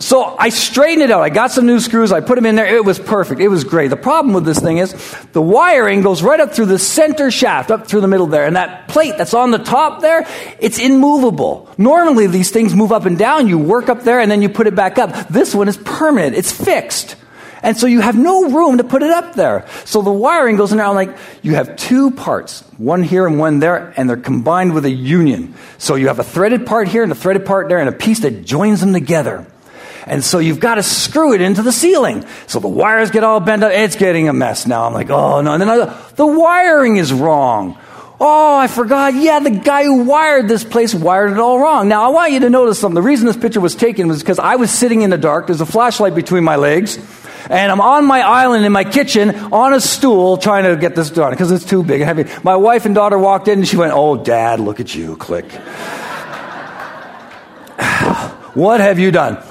So 0.00 0.34
I 0.38 0.48
straightened 0.48 1.02
it 1.02 1.10
out. 1.10 1.20
I 1.20 1.28
got 1.28 1.50
some 1.50 1.66
new 1.66 1.78
screws. 1.78 2.10
I 2.10 2.20
put 2.20 2.36
them 2.36 2.46
in 2.46 2.54
there. 2.54 2.64
It 2.64 2.86
was 2.86 2.98
perfect. 2.98 3.38
It 3.38 3.48
was 3.48 3.64
great. 3.64 3.88
The 3.88 3.98
problem 3.98 4.32
with 4.32 4.46
this 4.46 4.58
thing 4.58 4.78
is 4.78 4.94
the 5.32 5.42
wiring 5.42 6.00
goes 6.00 6.22
right 6.22 6.40
up 6.40 6.54
through 6.54 6.66
the 6.66 6.78
center 6.78 7.30
shaft, 7.30 7.70
up 7.70 7.86
through 7.86 8.00
the 8.00 8.08
middle 8.08 8.26
there. 8.26 8.46
And 8.46 8.56
that 8.56 8.88
plate 8.88 9.18
that's 9.18 9.34
on 9.34 9.50
the 9.50 9.58
top 9.58 10.00
there, 10.00 10.26
it's 10.58 10.78
immovable. 10.78 11.68
Normally 11.76 12.26
these 12.28 12.50
things 12.50 12.74
move 12.74 12.92
up 12.92 13.04
and 13.04 13.18
down. 13.18 13.46
You 13.46 13.58
work 13.58 13.90
up 13.90 14.02
there 14.02 14.20
and 14.20 14.30
then 14.30 14.40
you 14.40 14.48
put 14.48 14.66
it 14.66 14.74
back 14.74 14.98
up. 14.98 15.28
This 15.28 15.54
one 15.54 15.68
is 15.68 15.76
permanent. 15.76 16.34
It's 16.34 16.50
fixed. 16.50 17.16
And 17.62 17.76
so 17.76 17.86
you 17.86 18.00
have 18.00 18.16
no 18.16 18.50
room 18.50 18.78
to 18.78 18.84
put 18.84 19.02
it 19.02 19.10
up 19.10 19.34
there. 19.34 19.66
So 19.84 20.02
the 20.02 20.12
wiring 20.12 20.56
goes. 20.56 20.72
I'm 20.72 20.94
like, 20.94 21.16
you 21.42 21.54
have 21.54 21.76
two 21.76 22.10
parts, 22.10 22.62
one 22.78 23.02
here 23.02 23.26
and 23.26 23.38
one 23.38 23.58
there, 23.58 23.92
and 23.96 24.08
they're 24.08 24.16
combined 24.16 24.74
with 24.74 24.84
a 24.84 24.90
union. 24.90 25.54
So 25.78 25.94
you 25.94 26.08
have 26.08 26.18
a 26.18 26.24
threaded 26.24 26.66
part 26.66 26.88
here 26.88 27.02
and 27.02 27.12
a 27.12 27.14
threaded 27.14 27.44
part 27.44 27.68
there 27.68 27.78
and 27.78 27.88
a 27.88 27.92
piece 27.92 28.20
that 28.20 28.44
joins 28.44 28.80
them 28.80 28.92
together. 28.92 29.46
And 30.06 30.24
so 30.24 30.38
you've 30.38 30.60
got 30.60 30.76
to 30.76 30.82
screw 30.82 31.34
it 31.34 31.40
into 31.40 31.62
the 31.62 31.72
ceiling. 31.72 32.24
So 32.46 32.58
the 32.58 32.68
wires 32.68 33.10
get 33.10 33.24
all 33.24 33.40
bent 33.40 33.62
up. 33.62 33.72
It's 33.72 33.96
getting 33.96 34.28
a 34.28 34.32
mess 34.32 34.66
now. 34.66 34.84
I'm 34.84 34.94
like, 34.94 35.10
oh 35.10 35.42
no. 35.42 35.52
And 35.52 35.60
then 35.60 35.68
I, 35.68 36.10
the 36.16 36.26
wiring 36.26 36.96
is 36.96 37.12
wrong. 37.12 37.78
Oh, 38.22 38.56
I 38.56 38.66
forgot. 38.66 39.14
Yeah, 39.14 39.40
the 39.40 39.50
guy 39.50 39.84
who 39.84 40.04
wired 40.04 40.46
this 40.46 40.62
place 40.62 40.94
wired 40.94 41.32
it 41.32 41.38
all 41.38 41.58
wrong. 41.58 41.88
Now, 41.88 42.04
I 42.04 42.08
want 42.08 42.32
you 42.32 42.40
to 42.40 42.50
notice 42.50 42.78
something. 42.78 42.94
The 42.94 43.02
reason 43.02 43.26
this 43.26 43.36
picture 43.36 43.60
was 43.60 43.74
taken 43.74 44.08
was 44.08 44.20
because 44.20 44.38
I 44.38 44.56
was 44.56 44.70
sitting 44.70 45.00
in 45.00 45.08
the 45.08 45.16
dark. 45.16 45.46
There's 45.46 45.62
a 45.62 45.66
flashlight 45.66 46.14
between 46.14 46.44
my 46.44 46.56
legs. 46.56 46.98
And 47.48 47.72
I'm 47.72 47.80
on 47.80 48.04
my 48.04 48.20
island 48.20 48.64
in 48.64 48.72
my 48.72 48.84
kitchen 48.84 49.34
on 49.52 49.72
a 49.72 49.80
stool 49.80 50.36
trying 50.36 50.64
to 50.64 50.76
get 50.76 50.94
this 50.94 51.10
done 51.10 51.30
because 51.30 51.50
it's 51.50 51.64
too 51.64 51.82
big 51.82 52.00
and 52.00 52.08
heavy. 52.08 52.30
My 52.42 52.56
wife 52.56 52.84
and 52.86 52.94
daughter 52.94 53.18
walked 53.18 53.48
in 53.48 53.60
and 53.60 53.68
she 53.68 53.76
went, 53.76 53.92
Oh, 53.94 54.22
dad, 54.22 54.60
look 54.60 54.80
at 54.80 54.94
you. 54.94 55.16
Click. 55.16 55.50
what 58.54 58.80
have 58.80 58.98
you 58.98 59.10
done? 59.10 59.42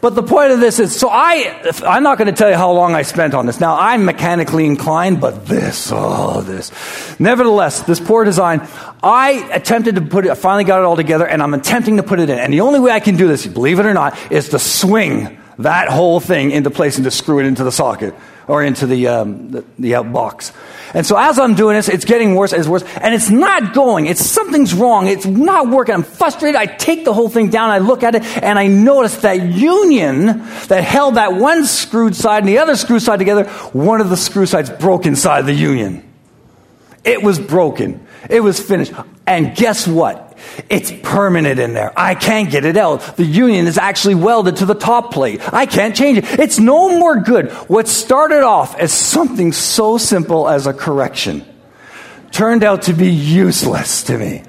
But 0.00 0.14
the 0.14 0.22
point 0.22 0.52
of 0.52 0.60
this 0.60 0.78
is, 0.78 0.94
so 0.94 1.08
I, 1.10 1.72
I'm 1.84 2.04
not 2.04 2.18
going 2.18 2.26
to 2.26 2.32
tell 2.32 2.48
you 2.48 2.56
how 2.56 2.70
long 2.70 2.94
I 2.94 3.02
spent 3.02 3.34
on 3.34 3.46
this. 3.46 3.58
Now, 3.58 3.76
I'm 3.76 4.04
mechanically 4.04 4.64
inclined, 4.64 5.20
but 5.20 5.46
this, 5.46 5.90
oh, 5.92 6.40
this. 6.42 6.70
Nevertheless, 7.18 7.82
this 7.82 7.98
poor 7.98 8.22
design, 8.24 8.66
I 9.02 9.50
attempted 9.52 9.96
to 9.96 10.02
put 10.02 10.24
it, 10.24 10.30
I 10.30 10.34
finally 10.34 10.62
got 10.62 10.78
it 10.78 10.84
all 10.84 10.94
together, 10.94 11.26
and 11.26 11.42
I'm 11.42 11.52
attempting 11.52 11.96
to 11.96 12.04
put 12.04 12.20
it 12.20 12.30
in. 12.30 12.38
And 12.38 12.52
the 12.52 12.60
only 12.60 12.78
way 12.78 12.92
I 12.92 13.00
can 13.00 13.16
do 13.16 13.26
this, 13.26 13.44
believe 13.46 13.80
it 13.80 13.86
or 13.86 13.94
not, 13.94 14.16
is 14.30 14.50
to 14.50 14.60
swing 14.60 15.36
that 15.58 15.88
whole 15.88 16.20
thing 16.20 16.50
into 16.50 16.70
place 16.70 16.96
and 16.96 17.04
to 17.04 17.10
screw 17.10 17.40
it 17.40 17.46
into 17.46 17.64
the 17.64 17.72
socket 17.72 18.14
or 18.46 18.62
into 18.62 18.86
the, 18.86 19.08
um, 19.08 19.50
the, 19.50 19.64
the 19.78 20.02
box. 20.02 20.52
And 20.94 21.04
so 21.04 21.16
as 21.18 21.38
I'm 21.38 21.54
doing 21.54 21.76
this, 21.76 21.88
it's 21.88 22.06
getting 22.06 22.34
worse 22.34 22.52
as 22.52 22.68
worse, 22.68 22.82
and 23.00 23.14
it's 23.14 23.28
not 23.28 23.74
going. 23.74 24.06
It's 24.06 24.24
something's 24.24 24.72
wrong. 24.72 25.06
It's 25.06 25.26
not 25.26 25.68
working. 25.68 25.94
I'm 25.94 26.02
frustrated. 26.02 26.56
I 26.56 26.64
take 26.64 27.04
the 27.04 27.12
whole 27.12 27.28
thing 27.28 27.50
down. 27.50 27.70
I 27.70 27.78
look 27.78 28.02
at 28.02 28.14
it, 28.14 28.24
and 28.42 28.58
I 28.58 28.68
notice 28.68 29.16
that 29.18 29.42
union 29.42 30.26
that 30.68 30.82
held 30.82 31.16
that 31.16 31.34
one 31.34 31.66
screwed 31.66 32.16
side 32.16 32.42
and 32.42 32.48
the 32.48 32.58
other 32.58 32.74
screw 32.74 33.00
side 33.00 33.18
together. 33.18 33.44
One 33.72 34.00
of 34.00 34.08
the 34.08 34.16
screw 34.16 34.46
sides 34.46 34.70
broke 34.70 35.04
inside 35.04 35.42
the 35.42 35.52
union. 35.52 36.10
It 37.04 37.22
was 37.22 37.38
broken. 37.38 38.06
It 38.28 38.40
was 38.40 38.60
finished. 38.60 38.92
And 39.26 39.56
guess 39.56 39.86
what? 39.86 40.36
It's 40.68 40.92
permanent 41.02 41.58
in 41.58 41.74
there. 41.74 41.92
I 41.96 42.14
can't 42.14 42.50
get 42.50 42.64
it 42.64 42.76
out. 42.76 43.16
The 43.16 43.24
union 43.24 43.66
is 43.66 43.78
actually 43.78 44.14
welded 44.14 44.56
to 44.56 44.66
the 44.66 44.74
top 44.74 45.12
plate. 45.12 45.40
I 45.52 45.66
can't 45.66 45.94
change 45.94 46.18
it. 46.18 46.38
It's 46.38 46.58
no 46.58 46.98
more 46.98 47.20
good. 47.20 47.50
What 47.68 47.88
started 47.88 48.42
off 48.42 48.76
as 48.76 48.92
something 48.92 49.52
so 49.52 49.98
simple 49.98 50.48
as 50.48 50.66
a 50.66 50.72
correction 50.72 51.44
turned 52.30 52.64
out 52.64 52.82
to 52.82 52.92
be 52.92 53.08
useless 53.08 54.04
to 54.04 54.18
me. 54.18 54.44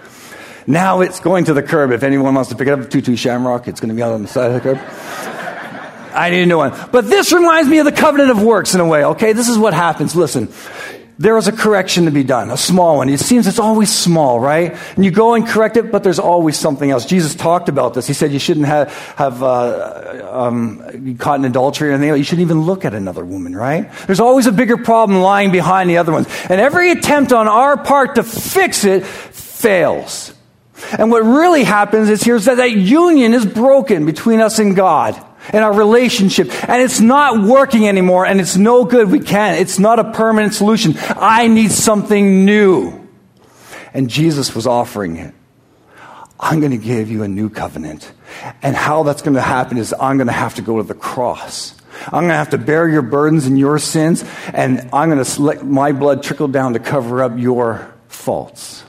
Now 0.67 1.01
it's 1.01 1.19
going 1.19 1.45
to 1.45 1.53
the 1.53 1.63
curb. 1.63 1.91
If 1.91 2.03
anyone 2.03 2.35
wants 2.35 2.49
to 2.49 2.55
pick 2.55 2.67
it 2.67 2.79
up, 2.79 2.89
Tutu 2.89 3.15
Shamrock, 3.15 3.67
it's 3.67 3.79
going 3.79 3.89
to 3.89 3.95
be 3.95 4.01
on 4.01 4.21
the 4.21 4.27
side 4.27 4.51
of 4.51 4.53
the 4.53 4.59
curb. 4.61 4.79
I 6.13 6.29
need 6.29 6.43
a 6.43 6.45
new 6.45 6.57
one. 6.57 6.77
But 6.91 7.05
this 7.05 7.31
reminds 7.31 7.69
me 7.69 7.79
of 7.79 7.85
the 7.85 7.91
covenant 7.91 8.31
of 8.31 8.43
works 8.43 8.73
in 8.73 8.79
a 8.79 8.85
way, 8.85 9.03
okay? 9.05 9.33
This 9.33 9.47
is 9.47 9.57
what 9.57 9.73
happens. 9.73 10.15
Listen, 10.15 10.49
there 11.19 11.37
is 11.37 11.49
a 11.49 11.51
correction 11.51 12.05
to 12.05 12.11
be 12.11 12.23
done, 12.23 12.49
a 12.49 12.55
small 12.55 12.95
one. 12.95 13.09
It 13.09 13.19
seems 13.19 13.45
it's 13.45 13.59
always 13.59 13.93
small, 13.93 14.39
right? 14.39 14.73
And 14.95 15.03
you 15.03 15.11
go 15.11 15.33
and 15.33 15.45
correct 15.45 15.75
it, 15.75 15.91
but 15.91 16.01
there's 16.01 16.17
always 16.17 16.57
something 16.57 16.89
else. 16.89 17.05
Jesus 17.05 17.35
talked 17.35 17.67
about 17.67 17.93
this. 17.93 18.07
He 18.07 18.13
said 18.13 18.31
you 18.31 18.39
shouldn't 18.39 18.67
have, 18.67 18.89
have 19.17 19.43
uh, 19.43 20.29
um, 20.31 21.17
caught 21.17 21.41
in 21.41 21.45
adultery 21.45 21.89
or 21.89 21.91
anything. 21.91 22.15
You 22.17 22.23
shouldn't 22.23 22.45
even 22.45 22.61
look 22.61 22.85
at 22.85 22.93
another 22.93 23.25
woman, 23.25 23.53
right? 23.53 23.91
There's 24.07 24.21
always 24.21 24.47
a 24.47 24.53
bigger 24.53 24.77
problem 24.77 25.19
lying 25.19 25.51
behind 25.51 25.89
the 25.89 25.97
other 25.97 26.13
ones. 26.13 26.27
And 26.49 26.61
every 26.61 26.89
attempt 26.91 27.33
on 27.33 27.49
our 27.49 27.75
part 27.75 28.15
to 28.15 28.23
fix 28.23 28.85
it 28.85 29.05
fails. 29.05 30.33
And 30.97 31.11
what 31.11 31.23
really 31.23 31.65
happens 31.65 32.09
is 32.09 32.23
here's 32.23 32.45
that, 32.45 32.55
that 32.55 32.71
union 32.71 33.33
is 33.33 33.45
broken 33.45 34.05
between 34.05 34.39
us 34.39 34.57
and 34.59 34.73
God 34.73 35.21
and 35.53 35.63
our 35.63 35.73
relationship. 35.73 36.51
And 36.69 36.81
it's 36.81 36.99
not 36.99 37.43
working 37.43 37.87
anymore 37.87 38.25
and 38.25 38.39
it's 38.39 38.57
no 38.57 38.85
good. 38.85 39.11
We 39.11 39.19
can't. 39.19 39.59
It's 39.59 39.79
not 39.79 39.99
a 39.99 40.11
permanent 40.11 40.53
solution. 40.53 40.95
I 41.09 41.47
need 41.47 41.71
something 41.71 42.45
new. 42.45 43.07
And 43.93 44.09
Jesus 44.09 44.53
was 44.55 44.67
offering 44.67 45.17
it. 45.17 45.33
I'm 46.39 46.59
going 46.59 46.71
to 46.71 46.77
give 46.77 47.11
you 47.11 47.23
a 47.23 47.27
new 47.27 47.49
covenant. 47.49 48.11
And 48.61 48.75
how 48.75 49.03
that's 49.03 49.21
going 49.21 49.35
to 49.35 49.41
happen 49.41 49.77
is 49.77 49.93
I'm 49.99 50.17
going 50.17 50.27
to 50.27 50.33
have 50.33 50.55
to 50.55 50.61
go 50.61 50.77
to 50.77 50.83
the 50.83 50.93
cross. 50.93 51.75
I'm 52.05 52.21
going 52.21 52.29
to 52.29 52.35
have 52.35 52.51
to 52.51 52.57
bear 52.57 52.87
your 52.87 53.01
burdens 53.01 53.45
and 53.45 53.59
your 53.59 53.77
sins, 53.77 54.23
and 54.53 54.89
I'm 54.93 55.09
going 55.09 55.23
to 55.23 55.41
let 55.41 55.65
my 55.65 55.91
blood 55.91 56.23
trickle 56.23 56.47
down 56.47 56.73
to 56.73 56.79
cover 56.79 57.21
up 57.23 57.37
your 57.37 57.93
faults. 58.07 58.83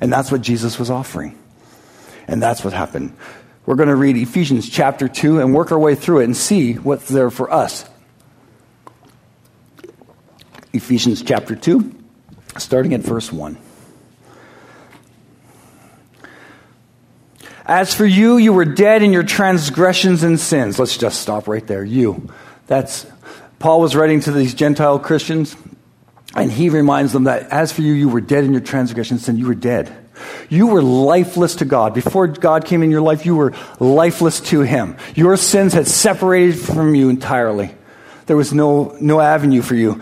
And 0.00 0.12
that's 0.12 0.30
what 0.30 0.40
Jesus 0.40 0.78
was 0.78 0.90
offering. 0.90 1.36
And 2.28 2.40
that's 2.40 2.62
what 2.62 2.72
happened. 2.72 3.16
We're 3.64 3.76
going 3.76 3.88
to 3.88 3.96
read 3.96 4.16
Ephesians 4.16 4.68
chapter 4.68 5.08
2 5.08 5.40
and 5.40 5.54
work 5.54 5.70
our 5.70 5.78
way 5.78 5.94
through 5.94 6.20
it 6.20 6.24
and 6.24 6.36
see 6.36 6.74
what's 6.74 7.08
there 7.08 7.30
for 7.30 7.52
us. 7.52 7.84
Ephesians 10.72 11.22
chapter 11.22 11.54
2, 11.54 11.94
starting 12.56 12.92
at 12.94 13.00
verse 13.00 13.30
1. 13.30 13.56
As 17.64 17.94
for 17.94 18.04
you, 18.04 18.36
you 18.38 18.52
were 18.52 18.64
dead 18.64 19.02
in 19.02 19.12
your 19.12 19.22
transgressions 19.22 20.24
and 20.24 20.40
sins. 20.40 20.80
Let's 20.80 20.96
just 20.96 21.22
stop 21.22 21.46
right 21.46 21.64
there. 21.64 21.84
You. 21.84 22.28
That's 22.66 23.06
Paul 23.60 23.80
was 23.80 23.94
writing 23.94 24.18
to 24.20 24.32
these 24.32 24.54
Gentile 24.54 24.98
Christians, 24.98 25.54
and 26.34 26.50
he 26.50 26.68
reminds 26.68 27.12
them 27.12 27.24
that 27.24 27.50
as 27.50 27.72
for 27.72 27.82
you, 27.82 27.92
you 27.92 28.08
were 28.08 28.20
dead 28.20 28.42
in 28.42 28.50
your 28.50 28.60
transgressions 28.60 29.28
and 29.28 29.38
you 29.38 29.46
were 29.46 29.54
dead. 29.54 30.01
You 30.48 30.68
were 30.68 30.82
lifeless 30.82 31.56
to 31.56 31.64
God. 31.64 31.94
Before 31.94 32.26
God 32.26 32.64
came 32.64 32.82
in 32.82 32.90
your 32.90 33.00
life, 33.00 33.24
you 33.26 33.36
were 33.36 33.52
lifeless 33.80 34.40
to 34.40 34.60
Him. 34.60 34.96
Your 35.14 35.36
sins 35.36 35.72
had 35.72 35.86
separated 35.86 36.58
from 36.58 36.94
you 36.94 37.08
entirely. 37.08 37.74
There 38.26 38.36
was 38.36 38.52
no, 38.52 38.96
no 39.00 39.20
avenue 39.20 39.62
for 39.62 39.74
you. 39.74 40.00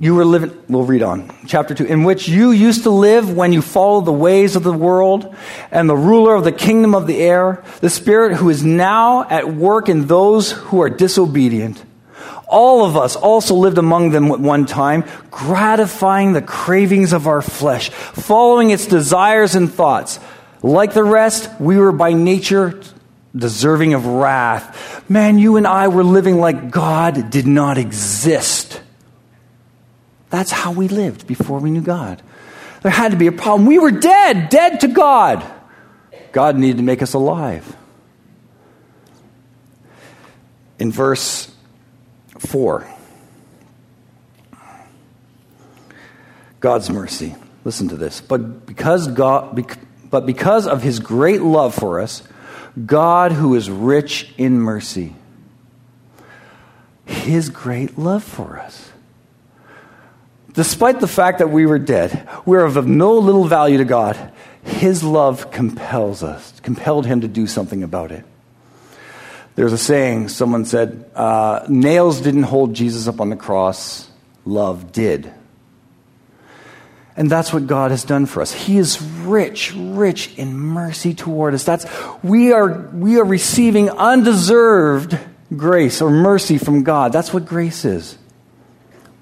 You 0.00 0.14
were 0.14 0.24
living, 0.24 0.56
we'll 0.68 0.84
read 0.84 1.02
on, 1.02 1.34
chapter 1.48 1.74
2, 1.74 1.84
in 1.84 2.04
which 2.04 2.28
you 2.28 2.52
used 2.52 2.84
to 2.84 2.90
live 2.90 3.34
when 3.34 3.52
you 3.52 3.60
followed 3.60 4.04
the 4.04 4.12
ways 4.12 4.54
of 4.54 4.62
the 4.62 4.72
world 4.72 5.34
and 5.72 5.90
the 5.90 5.96
ruler 5.96 6.36
of 6.36 6.44
the 6.44 6.52
kingdom 6.52 6.94
of 6.94 7.08
the 7.08 7.18
air, 7.18 7.64
the 7.80 7.90
Spirit 7.90 8.36
who 8.36 8.48
is 8.48 8.64
now 8.64 9.28
at 9.28 9.52
work 9.52 9.88
in 9.88 10.06
those 10.06 10.52
who 10.52 10.82
are 10.82 10.88
disobedient. 10.88 11.84
All 12.48 12.84
of 12.84 12.96
us 12.96 13.14
also 13.14 13.54
lived 13.54 13.76
among 13.76 14.10
them 14.10 14.30
at 14.32 14.40
one 14.40 14.64
time, 14.64 15.04
gratifying 15.30 16.32
the 16.32 16.40
cravings 16.40 17.12
of 17.12 17.26
our 17.26 17.42
flesh, 17.42 17.90
following 17.90 18.70
its 18.70 18.86
desires 18.86 19.54
and 19.54 19.72
thoughts. 19.72 20.18
Like 20.62 20.94
the 20.94 21.04
rest, 21.04 21.50
we 21.60 21.76
were 21.76 21.92
by 21.92 22.14
nature 22.14 22.80
deserving 23.36 23.92
of 23.92 24.06
wrath. 24.06 25.08
Man, 25.10 25.38
you 25.38 25.56
and 25.56 25.66
I 25.66 25.88
were 25.88 26.02
living 26.02 26.38
like 26.38 26.70
God 26.70 27.30
did 27.30 27.46
not 27.46 27.76
exist. 27.76 28.80
That's 30.30 30.50
how 30.50 30.72
we 30.72 30.88
lived 30.88 31.26
before 31.26 31.58
we 31.58 31.70
knew 31.70 31.82
God. 31.82 32.22
There 32.82 32.92
had 32.92 33.12
to 33.12 33.18
be 33.18 33.26
a 33.26 33.32
problem. 33.32 33.66
We 33.66 33.78
were 33.78 33.90
dead, 33.90 34.48
dead 34.48 34.80
to 34.80 34.88
God. 34.88 35.44
God 36.32 36.56
needed 36.56 36.78
to 36.78 36.82
make 36.82 37.02
us 37.02 37.12
alive. 37.12 37.76
In 40.78 40.92
verse 40.92 41.52
4. 42.38 42.86
God's 46.60 46.90
mercy. 46.90 47.34
Listen 47.64 47.88
to 47.88 47.96
this. 47.96 48.20
But 48.20 48.66
because 48.66 49.08
God 49.08 49.66
but 50.10 50.24
because 50.24 50.66
of 50.66 50.82
his 50.82 51.00
great 51.00 51.42
love 51.42 51.74
for 51.74 52.00
us, 52.00 52.22
God 52.86 53.32
who 53.32 53.54
is 53.54 53.70
rich 53.70 54.32
in 54.38 54.58
mercy. 54.60 55.14
His 57.04 57.50
great 57.50 57.98
love 57.98 58.24
for 58.24 58.58
us. 58.58 58.90
Despite 60.52 61.00
the 61.00 61.08
fact 61.08 61.38
that 61.38 61.50
we 61.50 61.66
were 61.66 61.78
dead, 61.78 62.28
we're 62.44 62.64
of 62.64 62.86
no 62.86 63.18
little 63.18 63.44
value 63.44 63.78
to 63.78 63.84
God. 63.84 64.32
His 64.62 65.02
love 65.02 65.50
compels 65.50 66.22
us, 66.22 66.58
compelled 66.60 67.06
him 67.06 67.20
to 67.20 67.28
do 67.28 67.46
something 67.46 67.82
about 67.82 68.12
it. 68.12 68.24
There's 69.58 69.72
a 69.72 69.76
saying, 69.76 70.28
someone 70.28 70.64
said, 70.64 71.10
uh, 71.16 71.66
nails 71.68 72.20
didn't 72.20 72.44
hold 72.44 72.74
Jesus 72.74 73.08
up 73.08 73.20
on 73.20 73.28
the 73.28 73.34
cross, 73.34 74.08
love 74.44 74.92
did. 74.92 75.32
And 77.16 77.28
that's 77.28 77.52
what 77.52 77.66
God 77.66 77.90
has 77.90 78.04
done 78.04 78.26
for 78.26 78.40
us. 78.40 78.52
He 78.52 78.78
is 78.78 79.02
rich, 79.02 79.74
rich 79.74 80.32
in 80.38 80.56
mercy 80.56 81.12
toward 81.12 81.54
us. 81.54 81.64
That's, 81.64 81.86
we 82.22 82.52
are, 82.52 82.88
we 82.92 83.18
are 83.18 83.24
receiving 83.24 83.90
undeserved 83.90 85.18
grace 85.56 86.00
or 86.00 86.08
mercy 86.08 86.56
from 86.56 86.84
God. 86.84 87.12
That's 87.12 87.34
what 87.34 87.44
grace 87.44 87.84
is. 87.84 88.16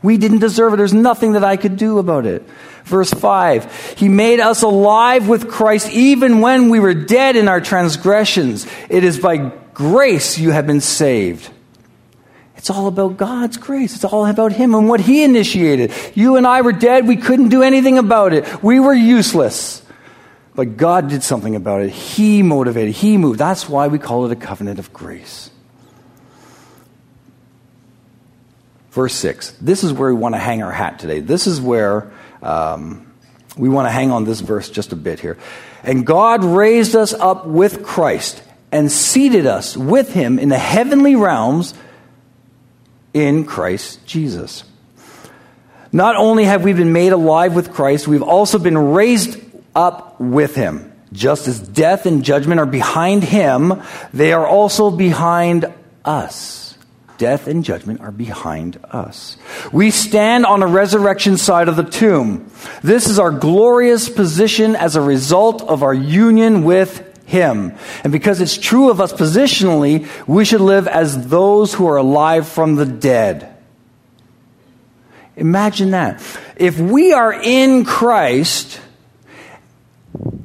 We 0.02 0.18
didn't 0.18 0.40
deserve 0.40 0.74
it. 0.74 0.76
There's 0.76 0.92
nothing 0.92 1.32
that 1.32 1.44
I 1.44 1.56
could 1.56 1.78
do 1.78 1.98
about 1.98 2.26
it. 2.26 2.42
Verse 2.84 3.10
5 3.10 3.94
He 3.96 4.10
made 4.10 4.40
us 4.40 4.60
alive 4.60 5.28
with 5.28 5.48
Christ 5.48 5.90
even 5.92 6.42
when 6.42 6.68
we 6.68 6.78
were 6.78 6.92
dead 6.92 7.36
in 7.36 7.48
our 7.48 7.62
transgressions. 7.62 8.66
It 8.90 9.02
is 9.02 9.18
by 9.18 9.52
grace 9.76 10.38
you 10.38 10.52
have 10.52 10.66
been 10.66 10.80
saved. 10.80 11.50
It's 12.56 12.70
all 12.70 12.86
about 12.86 13.18
God's 13.18 13.58
grace. 13.58 13.94
It's 13.94 14.04
all 14.04 14.24
about 14.24 14.52
Him 14.52 14.74
and 14.74 14.88
what 14.88 15.00
He 15.00 15.22
initiated. 15.22 15.92
You 16.14 16.36
and 16.36 16.46
I 16.46 16.62
were 16.62 16.72
dead. 16.72 17.06
We 17.06 17.16
couldn't 17.16 17.50
do 17.50 17.62
anything 17.62 17.98
about 17.98 18.32
it. 18.32 18.62
We 18.62 18.80
were 18.80 18.94
useless. 18.94 19.82
But 20.54 20.78
God 20.78 21.10
did 21.10 21.22
something 21.22 21.54
about 21.54 21.82
it. 21.82 21.90
He 21.90 22.42
motivated, 22.42 22.94
He 22.94 23.18
moved. 23.18 23.38
That's 23.38 23.68
why 23.68 23.88
we 23.88 23.98
call 23.98 24.24
it 24.24 24.32
a 24.32 24.36
covenant 24.36 24.78
of 24.78 24.94
grace. 24.94 25.50
Verse 28.92 29.14
6. 29.14 29.58
This 29.60 29.84
is 29.84 29.92
where 29.92 30.08
we 30.08 30.18
want 30.18 30.36
to 30.36 30.38
hang 30.38 30.62
our 30.62 30.72
hat 30.72 30.98
today. 30.98 31.20
This 31.20 31.46
is 31.46 31.60
where 31.60 32.10
um, 32.40 33.12
we 33.58 33.68
want 33.68 33.88
to 33.88 33.92
hang 33.92 34.10
on 34.10 34.24
this 34.24 34.40
verse 34.40 34.70
just 34.70 34.92
a 34.92 34.96
bit 34.96 35.20
here. 35.20 35.36
And 35.82 36.06
God 36.06 36.44
raised 36.44 36.96
us 36.96 37.12
up 37.12 37.46
with 37.46 37.84
Christ 37.84 38.42
and 38.76 38.92
seated 38.92 39.46
us 39.46 39.74
with 39.74 40.12
him 40.12 40.38
in 40.38 40.50
the 40.50 40.58
heavenly 40.58 41.16
realms 41.16 41.72
in 43.14 43.46
Christ 43.46 44.04
Jesus. 44.06 44.64
Not 45.92 46.14
only 46.16 46.44
have 46.44 46.62
we 46.62 46.74
been 46.74 46.92
made 46.92 47.12
alive 47.12 47.54
with 47.54 47.72
Christ, 47.72 48.06
we've 48.06 48.22
also 48.22 48.58
been 48.58 48.76
raised 48.76 49.40
up 49.74 50.20
with 50.20 50.54
him. 50.54 50.92
Just 51.10 51.48
as 51.48 51.58
death 51.58 52.04
and 52.04 52.22
judgment 52.22 52.60
are 52.60 52.66
behind 52.66 53.24
him, 53.24 53.82
they 54.12 54.34
are 54.34 54.46
also 54.46 54.90
behind 54.90 55.72
us 56.04 56.66
death 57.18 57.46
and 57.46 57.64
judgment 57.64 58.00
are 58.00 58.12
behind 58.12 58.78
us. 58.90 59.36
We 59.72 59.90
stand 59.90 60.46
on 60.46 60.60
the 60.60 60.66
resurrection 60.66 61.36
side 61.36 61.68
of 61.68 61.76
the 61.76 61.84
tomb. 61.84 62.50
This 62.82 63.08
is 63.08 63.18
our 63.18 63.30
glorious 63.30 64.08
position 64.08 64.76
as 64.76 64.96
a 64.96 65.00
result 65.00 65.62
of 65.62 65.82
our 65.82 65.94
union 65.94 66.64
with 66.64 67.05
Him. 67.26 67.74
And 68.02 68.12
because 68.12 68.40
it's 68.40 68.56
true 68.56 68.90
of 68.90 69.00
us 69.00 69.12
positionally, 69.12 70.08
we 70.26 70.44
should 70.44 70.60
live 70.60 70.88
as 70.88 71.28
those 71.28 71.74
who 71.74 71.86
are 71.88 71.96
alive 71.96 72.48
from 72.48 72.76
the 72.76 72.86
dead. 72.86 73.54
Imagine 75.36 75.90
that. 75.90 76.22
If 76.56 76.78
we 76.78 77.12
are 77.12 77.32
in 77.32 77.84
Christ, 77.84 78.80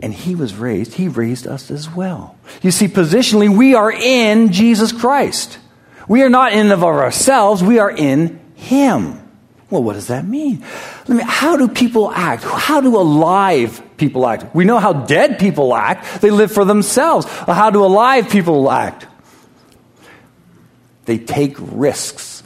and 0.01 0.13
he 0.13 0.35
was 0.35 0.55
raised, 0.55 0.95
he 0.95 1.07
raised 1.07 1.47
us 1.47 1.71
as 1.71 1.89
well. 1.89 2.35
You 2.61 2.71
see, 2.71 2.87
positionally, 2.87 3.55
we 3.55 3.75
are 3.75 3.91
in 3.91 4.51
Jesus 4.51 4.91
Christ. 4.91 5.59
We 6.07 6.23
are 6.23 6.29
not 6.29 6.51
in 6.51 6.71
of 6.71 6.83
ourselves, 6.83 7.63
we 7.63 7.79
are 7.79 7.91
in 7.91 8.39
Him. 8.55 9.19
Well, 9.69 9.83
what 9.83 9.93
does 9.93 10.07
that 10.07 10.25
mean? 10.25 10.65
I 11.07 11.13
mean, 11.13 11.25
how 11.25 11.55
do 11.55 11.69
people 11.69 12.11
act? 12.11 12.43
How 12.43 12.81
do 12.81 12.97
alive 12.97 13.81
people 14.01 14.25
act? 14.25 14.55
We 14.55 14.65
know 14.65 14.79
how 14.79 14.93
dead 14.93 15.37
people 15.37 15.75
act. 15.75 16.21
They 16.21 16.31
live 16.31 16.51
for 16.51 16.65
themselves. 16.65 17.27
How 17.27 17.69
do 17.69 17.85
alive 17.85 18.29
people 18.29 18.69
act? 18.69 19.05
They 21.05 21.19
take 21.19 21.55
risks. 21.59 22.41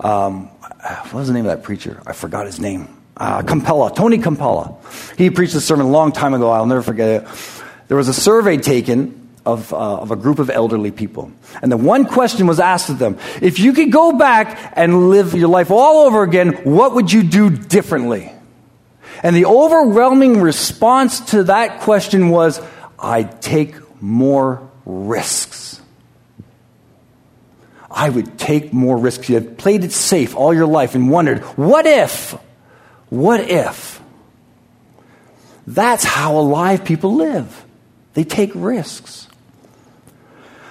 Um, 0.00 0.46
what 0.48 1.12
was 1.12 1.28
the 1.28 1.34
name 1.34 1.44
of 1.44 1.52
that 1.56 1.62
preacher? 1.62 2.02
I 2.06 2.14
forgot 2.14 2.46
his 2.46 2.58
name. 2.58 2.88
Uh, 3.18 3.42
Campolo, 3.42 3.94
Tony 3.94 4.16
Campolo. 4.16 4.78
He 5.18 5.28
preached 5.28 5.54
a 5.54 5.60
sermon 5.60 5.86
a 5.86 5.90
long 5.90 6.10
time 6.12 6.32
ago. 6.32 6.50
I'll 6.50 6.66
never 6.66 6.82
forget 6.82 7.22
it. 7.22 7.28
There 7.88 7.98
was 7.98 8.08
a 8.08 8.14
survey 8.14 8.56
taken 8.56 9.28
of, 9.44 9.74
uh, 9.74 9.76
of 9.76 10.10
a 10.10 10.16
group 10.16 10.38
of 10.38 10.48
elderly 10.48 10.90
people. 10.90 11.30
And 11.60 11.70
the 11.70 11.76
one 11.76 12.06
question 12.06 12.46
was 12.46 12.58
asked 12.60 12.88
of 12.88 12.98
them 12.98 13.18
if 13.42 13.60
you 13.60 13.74
could 13.74 13.92
go 13.92 14.16
back 14.16 14.72
and 14.74 15.10
live 15.10 15.34
your 15.34 15.48
life 15.48 15.70
all 15.70 16.06
over 16.06 16.22
again, 16.22 16.54
what 16.64 16.94
would 16.94 17.12
you 17.12 17.22
do 17.22 17.50
differently? 17.50 18.32
And 19.22 19.34
the 19.34 19.46
overwhelming 19.46 20.40
response 20.40 21.20
to 21.30 21.44
that 21.44 21.80
question 21.80 22.28
was 22.28 22.60
I'd 22.98 23.40
take 23.40 23.76
more 24.02 24.68
risks. 24.84 25.80
I 27.90 28.08
would 28.08 28.38
take 28.38 28.72
more 28.72 28.96
risks. 28.96 29.28
You 29.28 29.36
have 29.36 29.56
played 29.56 29.84
it 29.84 29.92
safe 29.92 30.34
all 30.34 30.52
your 30.52 30.66
life 30.66 30.94
and 30.94 31.10
wondered, 31.10 31.40
what 31.56 31.86
if? 31.86 32.32
What 33.08 33.48
if? 33.48 34.02
That's 35.66 36.04
how 36.04 36.38
alive 36.38 36.84
people 36.84 37.14
live. 37.14 37.64
They 38.14 38.24
take 38.24 38.50
risks. 38.54 39.28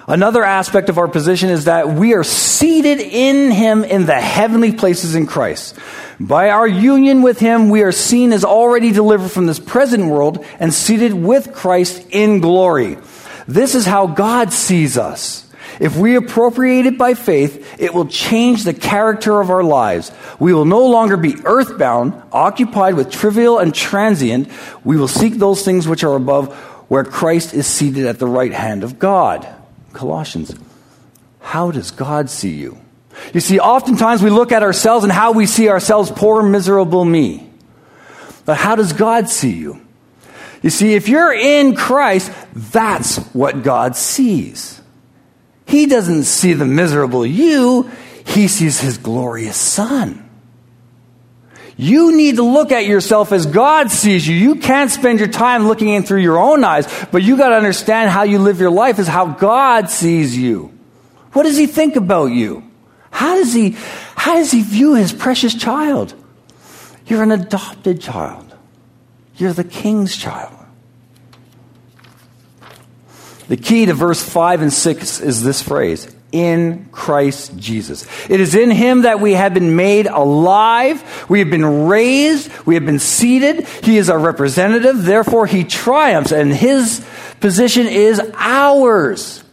Another 0.06 0.44
aspect 0.44 0.90
of 0.90 0.98
our 0.98 1.08
position 1.08 1.48
is 1.48 1.64
that 1.64 1.88
we 1.88 2.12
are 2.12 2.24
seated 2.24 3.00
in 3.00 3.50
Him 3.50 3.84
in 3.84 4.04
the 4.04 4.20
heavenly 4.20 4.72
places 4.72 5.14
in 5.14 5.26
Christ. 5.26 5.78
By 6.20 6.50
our 6.50 6.68
union 6.68 7.22
with 7.22 7.38
Him, 7.38 7.70
we 7.70 7.82
are 7.82 7.92
seen 7.92 8.32
as 8.32 8.44
already 8.44 8.92
delivered 8.92 9.30
from 9.30 9.46
this 9.46 9.58
present 9.58 10.04
world 10.06 10.44
and 10.60 10.74
seated 10.74 11.14
with 11.14 11.54
Christ 11.54 12.06
in 12.10 12.40
glory. 12.40 12.98
This 13.48 13.74
is 13.74 13.86
how 13.86 14.06
God 14.06 14.52
sees 14.52 14.98
us. 14.98 15.50
If 15.80 15.96
we 15.96 16.16
appropriate 16.16 16.84
it 16.84 16.98
by 16.98 17.14
faith, 17.14 17.80
it 17.80 17.94
will 17.94 18.06
change 18.06 18.62
the 18.62 18.74
character 18.74 19.40
of 19.40 19.48
our 19.48 19.64
lives. 19.64 20.12
We 20.38 20.52
will 20.52 20.66
no 20.66 20.86
longer 20.86 21.16
be 21.16 21.36
earthbound, 21.44 22.22
occupied 22.30 22.94
with 22.94 23.10
trivial 23.10 23.58
and 23.58 23.74
transient. 23.74 24.50
We 24.84 24.98
will 24.98 25.08
seek 25.08 25.34
those 25.34 25.64
things 25.64 25.88
which 25.88 26.04
are 26.04 26.14
above, 26.14 26.54
where 26.88 27.04
Christ 27.04 27.54
is 27.54 27.66
seated 27.66 28.06
at 28.06 28.18
the 28.18 28.26
right 28.26 28.52
hand 28.52 28.84
of 28.84 28.98
God. 28.98 29.48
Colossians. 29.94 30.54
How 31.40 31.70
does 31.70 31.90
God 31.90 32.28
see 32.28 32.54
you? 32.54 32.78
You 33.32 33.40
see, 33.40 33.60
oftentimes 33.60 34.22
we 34.22 34.30
look 34.30 34.52
at 34.52 34.62
ourselves 34.62 35.04
and 35.04 35.12
how 35.12 35.32
we 35.32 35.46
see 35.46 35.68
ourselves, 35.68 36.10
poor, 36.10 36.42
miserable 36.42 37.04
me. 37.04 37.48
But 38.44 38.56
how 38.56 38.76
does 38.76 38.92
God 38.92 39.28
see 39.28 39.52
you? 39.52 39.80
You 40.62 40.70
see, 40.70 40.94
if 40.94 41.08
you're 41.08 41.32
in 41.32 41.76
Christ, 41.76 42.32
that's 42.54 43.18
what 43.34 43.62
God 43.62 43.96
sees. 43.96 44.80
He 45.66 45.86
doesn't 45.86 46.24
see 46.24 46.52
the 46.54 46.64
miserable 46.64 47.24
you, 47.24 47.90
He 48.26 48.48
sees 48.48 48.80
His 48.80 48.98
glorious 48.98 49.56
Son. 49.56 50.23
You 51.76 52.16
need 52.16 52.36
to 52.36 52.44
look 52.44 52.70
at 52.70 52.86
yourself 52.86 53.32
as 53.32 53.46
God 53.46 53.90
sees 53.90 54.26
you. 54.26 54.34
You 54.34 54.56
can't 54.56 54.90
spend 54.90 55.18
your 55.18 55.28
time 55.28 55.66
looking 55.66 55.88
in 55.88 56.04
through 56.04 56.20
your 56.20 56.38
own 56.38 56.62
eyes, 56.62 56.86
but 57.10 57.22
you 57.22 57.36
got 57.36 57.48
to 57.48 57.56
understand 57.56 58.10
how 58.10 58.22
you 58.22 58.38
live 58.38 58.60
your 58.60 58.70
life 58.70 58.98
is 58.98 59.08
how 59.08 59.26
God 59.26 59.90
sees 59.90 60.36
you. 60.36 60.72
What 61.32 61.42
does 61.42 61.56
he 61.56 61.66
think 61.66 61.96
about 61.96 62.26
you? 62.26 62.62
How 63.10 63.34
does 63.34 63.52
he 63.52 63.76
how 64.16 64.34
does 64.34 64.52
he 64.52 64.62
view 64.62 64.94
his 64.94 65.12
precious 65.12 65.54
child? 65.54 66.14
You're 67.06 67.22
an 67.22 67.32
adopted 67.32 68.00
child. 68.00 68.54
You're 69.36 69.52
the 69.52 69.64
king's 69.64 70.16
child. 70.16 70.54
The 73.48 73.56
key 73.56 73.86
to 73.86 73.94
verse 73.94 74.22
5 74.22 74.62
and 74.62 74.72
6 74.72 75.20
is 75.20 75.42
this 75.42 75.60
phrase 75.60 76.13
in 76.34 76.86
Christ 76.90 77.56
Jesus. 77.56 78.04
It 78.28 78.40
is 78.40 78.56
in 78.56 78.72
Him 78.72 79.02
that 79.02 79.20
we 79.20 79.34
have 79.34 79.54
been 79.54 79.76
made 79.76 80.08
alive. 80.08 81.26
We 81.30 81.38
have 81.38 81.48
been 81.48 81.86
raised. 81.86 82.50
We 82.66 82.74
have 82.74 82.84
been 82.84 82.98
seated. 82.98 83.68
He 83.84 83.98
is 83.98 84.10
our 84.10 84.18
representative. 84.18 85.04
Therefore, 85.04 85.46
He 85.46 85.62
triumphs, 85.62 86.32
and 86.32 86.52
His 86.52 87.06
position 87.38 87.86
is 87.86 88.20
ours. 88.34 89.44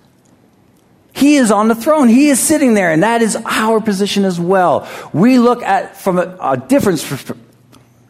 He 1.14 1.36
is 1.36 1.52
on 1.52 1.68
the 1.68 1.76
throne. 1.76 2.08
He 2.08 2.30
is 2.30 2.40
sitting 2.40 2.74
there, 2.74 2.92
and 2.92 3.04
that 3.04 3.22
is 3.22 3.38
our 3.46 3.80
position 3.80 4.26
as 4.26 4.40
well. 4.40 4.90
We 5.14 5.38
look 5.38 5.62
at 5.62 5.98
from 5.98 6.18
a, 6.18 6.36
a 6.42 6.58
different 6.58 7.00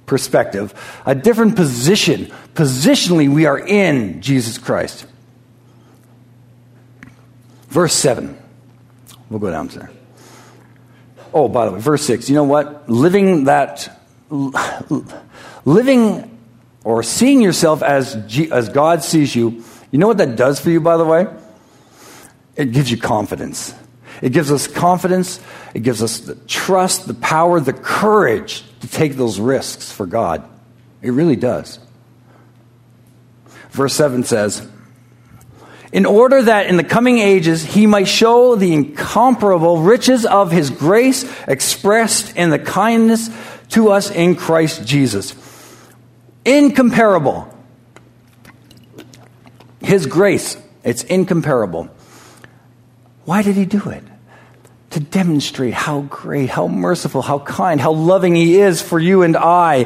perspective, 0.05 0.73
a 1.05 1.13
different 1.13 1.57
position. 1.57 2.31
Positionally, 2.53 3.29
we 3.29 3.47
are 3.47 3.59
in 3.59 4.21
Jesus 4.21 4.57
Christ. 4.57 5.05
Verse 7.67 7.93
7. 7.93 8.40
We'll 9.31 9.39
go 9.39 9.49
down 9.49 9.69
there. 9.69 9.89
Oh, 11.33 11.47
by 11.47 11.65
the 11.65 11.71
way, 11.71 11.79
verse 11.79 12.03
6. 12.03 12.27
You 12.29 12.35
know 12.35 12.43
what? 12.43 12.89
Living 12.89 13.45
that, 13.45 13.89
living 15.63 16.37
or 16.83 17.01
seeing 17.01 17.41
yourself 17.41 17.81
as, 17.81 18.15
G, 18.27 18.51
as 18.51 18.67
God 18.67 19.03
sees 19.03 19.33
you, 19.33 19.63
you 19.89 19.99
know 19.99 20.07
what 20.07 20.17
that 20.17 20.35
does 20.35 20.59
for 20.59 20.69
you, 20.69 20.81
by 20.81 20.97
the 20.97 21.05
way? 21.05 21.27
It 22.57 22.73
gives 22.73 22.91
you 22.91 22.97
confidence. 22.97 23.73
It 24.21 24.33
gives 24.33 24.51
us 24.51 24.67
confidence. 24.67 25.39
It 25.73 25.83
gives 25.83 26.03
us 26.03 26.19
the 26.19 26.35
trust, 26.35 27.07
the 27.07 27.13
power, 27.13 27.61
the 27.61 27.71
courage 27.71 28.65
to 28.81 28.87
take 28.87 29.15
those 29.15 29.39
risks 29.39 29.93
for 29.93 30.05
God. 30.05 30.43
It 31.01 31.11
really 31.11 31.37
does. 31.37 31.79
Verse 33.69 33.93
7 33.93 34.25
says, 34.25 34.69
in 35.91 36.05
order 36.05 36.41
that 36.41 36.67
in 36.67 36.77
the 36.77 36.83
coming 36.83 37.19
ages 37.19 37.63
he 37.63 37.85
might 37.85 38.07
show 38.07 38.55
the 38.55 38.73
incomparable 38.73 39.81
riches 39.81 40.25
of 40.25 40.51
his 40.51 40.69
grace 40.69 41.29
expressed 41.47 42.35
in 42.37 42.49
the 42.49 42.59
kindness 42.59 43.29
to 43.69 43.91
us 43.91 44.09
in 44.09 44.35
Christ 44.35 44.85
Jesus. 44.85 45.35
Incomparable. 46.45 47.47
His 49.81 50.05
grace, 50.05 50.57
it's 50.83 51.03
incomparable. 51.03 51.89
Why 53.25 53.41
did 53.41 53.55
he 53.55 53.65
do 53.65 53.89
it? 53.89 54.03
To 54.91 54.99
demonstrate 54.99 55.73
how 55.73 56.01
great, 56.01 56.49
how 56.49 56.67
merciful, 56.67 57.21
how 57.21 57.39
kind, 57.39 57.79
how 57.79 57.93
loving 57.93 58.35
he 58.35 58.59
is 58.59 58.81
for 58.81 58.99
you 58.99 59.23
and 59.23 59.37
I 59.37 59.85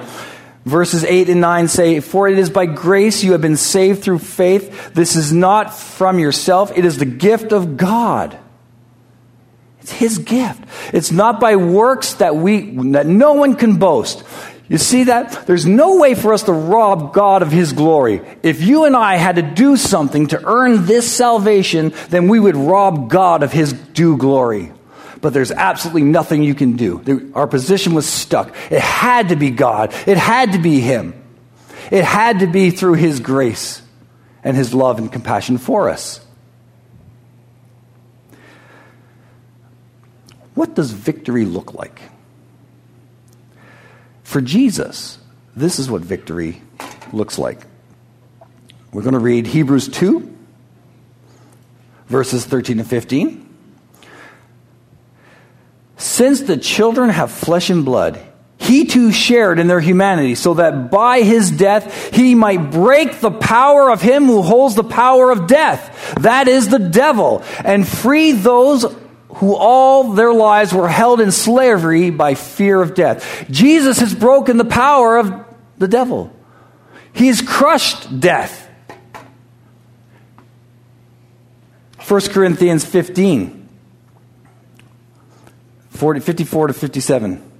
Verses 0.65 1.03
8 1.03 1.29
and 1.29 1.41
9 1.41 1.67
say, 1.67 1.99
For 1.99 2.27
it 2.27 2.39
is 2.39 2.49
by 2.49 2.65
grace 2.65 3.23
you 3.23 3.33
have 3.33 3.41
been 3.41 3.55
saved 3.55 4.03
through 4.03 4.19
faith. 4.19 4.93
This 4.93 5.15
is 5.15 5.31
not 5.31 5.73
from 5.75 6.17
yourself, 6.17 6.75
it 6.75 6.85
is 6.85 6.97
the 6.97 7.05
gift 7.05 7.53
of 7.53 7.77
God. 7.77 8.37
It's 9.81 9.91
His 9.91 10.17
gift. 10.17 10.63
It's 10.91 11.11
not 11.11 11.39
by 11.39 11.55
works 11.57 12.15
that 12.15 12.35
we, 12.35 12.75
that 12.93 13.05
no 13.05 13.33
one 13.33 13.55
can 13.55 13.77
boast. 13.77 14.23
You 14.67 14.79
see 14.79 15.03
that? 15.03 15.45
There's 15.45 15.67
no 15.67 15.97
way 15.97 16.15
for 16.15 16.33
us 16.33 16.41
to 16.43 16.51
rob 16.51 17.13
God 17.13 17.43
of 17.43 17.51
His 17.51 17.71
glory. 17.71 18.21
If 18.41 18.63
you 18.63 18.85
and 18.85 18.95
I 18.95 19.17
had 19.17 19.35
to 19.35 19.43
do 19.43 19.77
something 19.77 20.27
to 20.27 20.43
earn 20.43 20.87
this 20.87 21.11
salvation, 21.11 21.93
then 22.09 22.27
we 22.27 22.39
would 22.39 22.55
rob 22.55 23.11
God 23.11 23.43
of 23.43 23.51
His 23.51 23.73
due 23.73 24.17
glory. 24.17 24.71
But 25.25 25.33
there's 25.33 25.49
absolutely 25.49 26.03
nothing 26.03 26.43
you 26.43 26.53
can 26.53 26.73
do. 26.75 27.31
Our 27.33 27.47
position 27.47 27.95
was 27.95 28.05
stuck. 28.05 28.55
It 28.69 28.79
had 28.79 29.29
to 29.29 29.35
be 29.35 29.49
God, 29.49 29.91
it 30.05 30.17
had 30.17 30.51
to 30.51 30.59
be 30.59 30.79
Him. 30.79 31.19
It 31.89 32.03
had 32.03 32.41
to 32.41 32.45
be 32.45 32.69
through 32.69 32.93
His 32.93 33.19
grace 33.21 33.81
and 34.43 34.55
His 34.55 34.71
love 34.71 34.99
and 34.99 35.11
compassion 35.11 35.57
for 35.57 35.89
us. 35.89 36.23
What 40.53 40.75
does 40.75 40.91
victory 40.91 41.45
look 41.45 41.73
like? 41.73 42.03
For 44.21 44.41
Jesus, 44.41 45.17
this 45.55 45.79
is 45.79 45.89
what 45.89 46.03
victory 46.03 46.61
looks 47.11 47.39
like. 47.39 47.65
We're 48.93 49.01
going 49.01 49.13
to 49.13 49.19
read 49.19 49.47
Hebrews 49.47 49.87
2, 49.87 50.37
verses 52.09 52.45
13 52.45 52.77
and 52.77 52.87
15. 52.87 53.44
Since 55.97 56.41
the 56.41 56.57
children 56.57 57.09
have 57.09 57.31
flesh 57.31 57.69
and 57.69 57.85
blood, 57.85 58.19
he 58.57 58.85
too 58.85 59.11
shared 59.11 59.59
in 59.59 59.67
their 59.67 59.79
humanity, 59.79 60.35
so 60.35 60.55
that 60.55 60.89
by 60.89 61.21
his 61.21 61.51
death 61.51 62.13
he 62.13 62.35
might 62.35 62.71
break 62.71 63.19
the 63.19 63.31
power 63.31 63.91
of 63.91 64.01
him 64.01 64.25
who 64.25 64.41
holds 64.41 64.75
the 64.75 64.83
power 64.83 65.31
of 65.31 65.47
death, 65.47 66.15
that 66.21 66.47
is 66.47 66.69
the 66.69 66.79
devil, 66.79 67.43
and 67.63 67.87
free 67.87 68.31
those 68.31 68.85
who 69.35 69.53
all 69.53 70.13
their 70.13 70.33
lives 70.33 70.73
were 70.73 70.87
held 70.87 71.19
in 71.19 71.31
slavery 71.31 72.09
by 72.09 72.35
fear 72.35 72.81
of 72.81 72.95
death. 72.95 73.45
Jesus 73.51 73.99
has 73.99 74.15
broken 74.15 74.57
the 74.57 74.65
power 74.65 75.17
of 75.17 75.45
the 75.77 75.87
devil. 75.87 76.31
he 77.13 77.27
has 77.27 77.41
crushed 77.41 78.19
death. 78.19 78.69
1 82.07 82.21
Corinthians 82.21 82.85
15, 82.85 83.64
40, 85.95 86.19
54 86.19 86.67
to 86.67 86.73
57. 86.73 87.51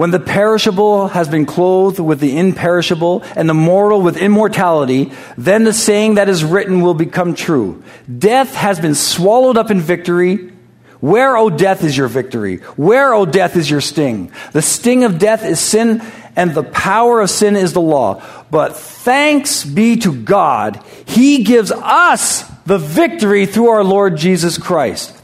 When 0.00 0.12
the 0.12 0.18
perishable 0.18 1.08
has 1.08 1.28
been 1.28 1.44
clothed 1.44 1.98
with 1.98 2.20
the 2.20 2.38
imperishable 2.38 3.22
and 3.36 3.46
the 3.46 3.52
mortal 3.52 4.00
with 4.00 4.16
immortality, 4.16 5.12
then 5.36 5.64
the 5.64 5.74
saying 5.74 6.14
that 6.14 6.26
is 6.26 6.42
written 6.42 6.80
will 6.80 6.94
become 6.94 7.34
true. 7.34 7.82
Death 8.18 8.54
has 8.54 8.80
been 8.80 8.94
swallowed 8.94 9.58
up 9.58 9.70
in 9.70 9.78
victory. 9.78 10.52
Where, 11.00 11.36
O 11.36 11.50
death, 11.50 11.84
is 11.84 11.94
your 11.94 12.08
victory? 12.08 12.56
Where, 12.76 13.12
O 13.12 13.26
death, 13.26 13.56
is 13.56 13.70
your 13.70 13.82
sting? 13.82 14.32
The 14.52 14.62
sting 14.62 15.04
of 15.04 15.18
death 15.18 15.44
is 15.44 15.60
sin, 15.60 16.02
and 16.34 16.54
the 16.54 16.62
power 16.62 17.20
of 17.20 17.28
sin 17.28 17.54
is 17.54 17.74
the 17.74 17.82
law. 17.82 18.22
But 18.50 18.76
thanks 18.76 19.66
be 19.66 19.96
to 19.98 20.14
God, 20.14 20.82
He 21.04 21.44
gives 21.44 21.72
us 21.72 22.44
the 22.64 22.78
victory 22.78 23.44
through 23.44 23.68
our 23.68 23.84
Lord 23.84 24.16
Jesus 24.16 24.56
Christ. 24.56 25.19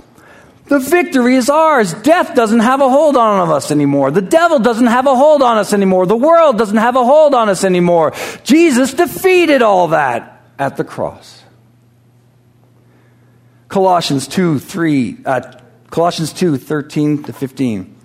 The 0.68 0.80
victory 0.80 1.36
is 1.36 1.48
ours. 1.48 1.94
Death 1.94 2.34
doesn't 2.34 2.60
have 2.60 2.80
a 2.80 2.88
hold 2.88 3.16
on 3.16 3.48
us 3.50 3.70
anymore. 3.70 4.10
The 4.10 4.20
devil 4.20 4.58
doesn't 4.58 4.88
have 4.88 5.06
a 5.06 5.14
hold 5.14 5.42
on 5.42 5.58
us 5.58 5.72
anymore. 5.72 6.06
The 6.06 6.16
world 6.16 6.58
doesn't 6.58 6.76
have 6.76 6.96
a 6.96 7.04
hold 7.04 7.34
on 7.34 7.48
us 7.48 7.62
anymore. 7.62 8.12
Jesus 8.42 8.92
defeated 8.92 9.62
all 9.62 9.88
that 9.88 10.42
at 10.58 10.76
the 10.76 10.84
cross. 10.84 11.42
Colossians 13.68 14.26
2, 14.26 14.58
3, 14.58 15.18
uh, 15.24 15.52
Colossians 15.90 16.32
2, 16.32 16.56
13 16.56 17.24
to 17.24 17.32
15. 17.32 17.96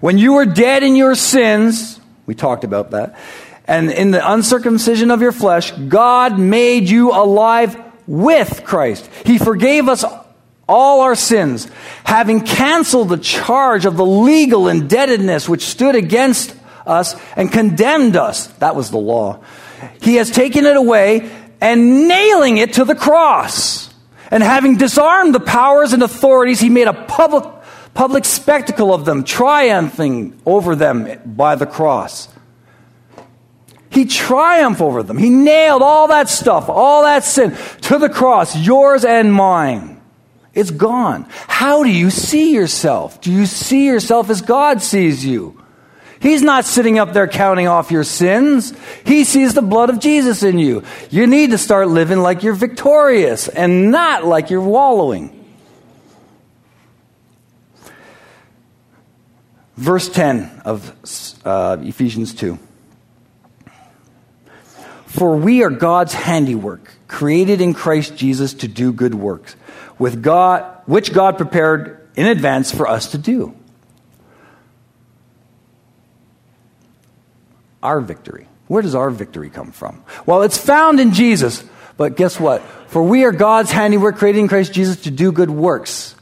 When 0.00 0.18
you 0.18 0.34
were 0.34 0.46
dead 0.46 0.82
in 0.82 0.96
your 0.96 1.14
sins, 1.14 2.00
we 2.26 2.34
talked 2.34 2.62
about 2.62 2.92
that, 2.92 3.18
and 3.66 3.90
in 3.90 4.10
the 4.10 4.32
uncircumcision 4.32 5.10
of 5.10 5.22
your 5.22 5.32
flesh, 5.32 5.70
God 5.72 6.38
made 6.38 6.88
you 6.88 7.10
alive 7.12 7.80
with 8.06 8.64
Christ. 8.64 9.08
He 9.24 9.38
forgave 9.38 9.88
us 9.88 10.04
all 10.68 11.02
our 11.02 11.14
sins, 11.14 11.68
having 12.04 12.40
canceled 12.40 13.08
the 13.08 13.18
charge 13.18 13.84
of 13.86 13.96
the 13.96 14.06
legal 14.06 14.68
indebtedness 14.68 15.48
which 15.48 15.62
stood 15.62 15.94
against 15.94 16.54
us 16.86 17.16
and 17.36 17.50
condemned 17.52 18.16
us. 18.16 18.46
That 18.58 18.76
was 18.76 18.90
the 18.90 18.98
law. 18.98 19.40
He 20.00 20.16
has 20.16 20.30
taken 20.30 20.64
it 20.64 20.76
away 20.76 21.30
and 21.60 22.08
nailing 22.08 22.58
it 22.58 22.74
to 22.74 22.84
the 22.84 22.94
cross. 22.94 23.92
And 24.30 24.42
having 24.42 24.76
disarmed 24.76 25.34
the 25.34 25.40
powers 25.40 25.92
and 25.92 26.02
authorities, 26.02 26.60
he 26.60 26.70
made 26.70 26.88
a 26.88 26.92
public, 26.92 27.44
public 27.92 28.24
spectacle 28.24 28.92
of 28.92 29.04
them, 29.04 29.24
triumphing 29.24 30.40
over 30.44 30.74
them 30.74 31.20
by 31.24 31.54
the 31.54 31.66
cross. 31.66 32.28
He 33.90 34.06
triumphed 34.06 34.80
over 34.80 35.04
them. 35.04 35.18
He 35.18 35.30
nailed 35.30 35.82
all 35.82 36.08
that 36.08 36.28
stuff, 36.28 36.68
all 36.68 37.04
that 37.04 37.22
sin 37.22 37.56
to 37.82 37.98
the 37.98 38.08
cross, 38.08 38.56
yours 38.56 39.04
and 39.04 39.32
mine. 39.32 39.93
It's 40.54 40.70
gone. 40.70 41.26
How 41.48 41.82
do 41.82 41.90
you 41.90 42.10
see 42.10 42.52
yourself? 42.54 43.20
Do 43.20 43.32
you 43.32 43.46
see 43.46 43.86
yourself 43.86 44.30
as 44.30 44.40
God 44.40 44.82
sees 44.82 45.24
you? 45.24 45.60
He's 46.20 46.42
not 46.42 46.64
sitting 46.64 46.98
up 46.98 47.12
there 47.12 47.28
counting 47.28 47.66
off 47.66 47.90
your 47.90 48.04
sins. 48.04 48.72
He 49.04 49.24
sees 49.24 49.52
the 49.52 49.62
blood 49.62 49.90
of 49.90 50.00
Jesus 50.00 50.42
in 50.42 50.58
you. 50.58 50.82
You 51.10 51.26
need 51.26 51.50
to 51.50 51.58
start 51.58 51.88
living 51.88 52.18
like 52.18 52.42
you're 52.42 52.54
victorious 52.54 53.48
and 53.48 53.90
not 53.90 54.24
like 54.24 54.48
you're 54.48 54.62
wallowing. 54.62 55.44
Verse 59.76 60.08
10 60.08 60.62
of 60.64 61.40
uh, 61.44 61.76
Ephesians 61.80 62.32
2. 62.32 62.58
For 65.14 65.36
we 65.36 65.62
are 65.62 65.70
God's 65.70 66.12
handiwork, 66.12 66.90
created 67.06 67.60
in 67.60 67.72
Christ 67.72 68.16
Jesus 68.16 68.52
to 68.54 68.68
do 68.68 68.92
good 68.92 69.14
works, 69.14 69.54
with 69.96 70.24
God, 70.24 70.64
which 70.86 71.12
God 71.12 71.36
prepared 71.36 72.08
in 72.16 72.26
advance 72.26 72.72
for 72.72 72.88
us 72.88 73.12
to 73.12 73.18
do. 73.18 73.54
Our 77.80 78.00
victory. 78.00 78.48
Where 78.66 78.82
does 78.82 78.96
our 78.96 79.08
victory 79.08 79.50
come 79.50 79.70
from? 79.70 80.02
Well, 80.26 80.42
it's 80.42 80.58
found 80.58 80.98
in 80.98 81.12
Jesus. 81.12 81.62
But 81.96 82.16
guess 82.16 82.40
what? 82.40 82.62
For 82.88 83.00
we 83.00 83.22
are 83.22 83.30
God's 83.30 83.70
handiwork, 83.70 84.16
created 84.16 84.40
in 84.40 84.48
Christ 84.48 84.72
Jesus 84.72 85.02
to 85.02 85.12
do 85.12 85.30
good 85.30 85.50
works. 85.50 86.16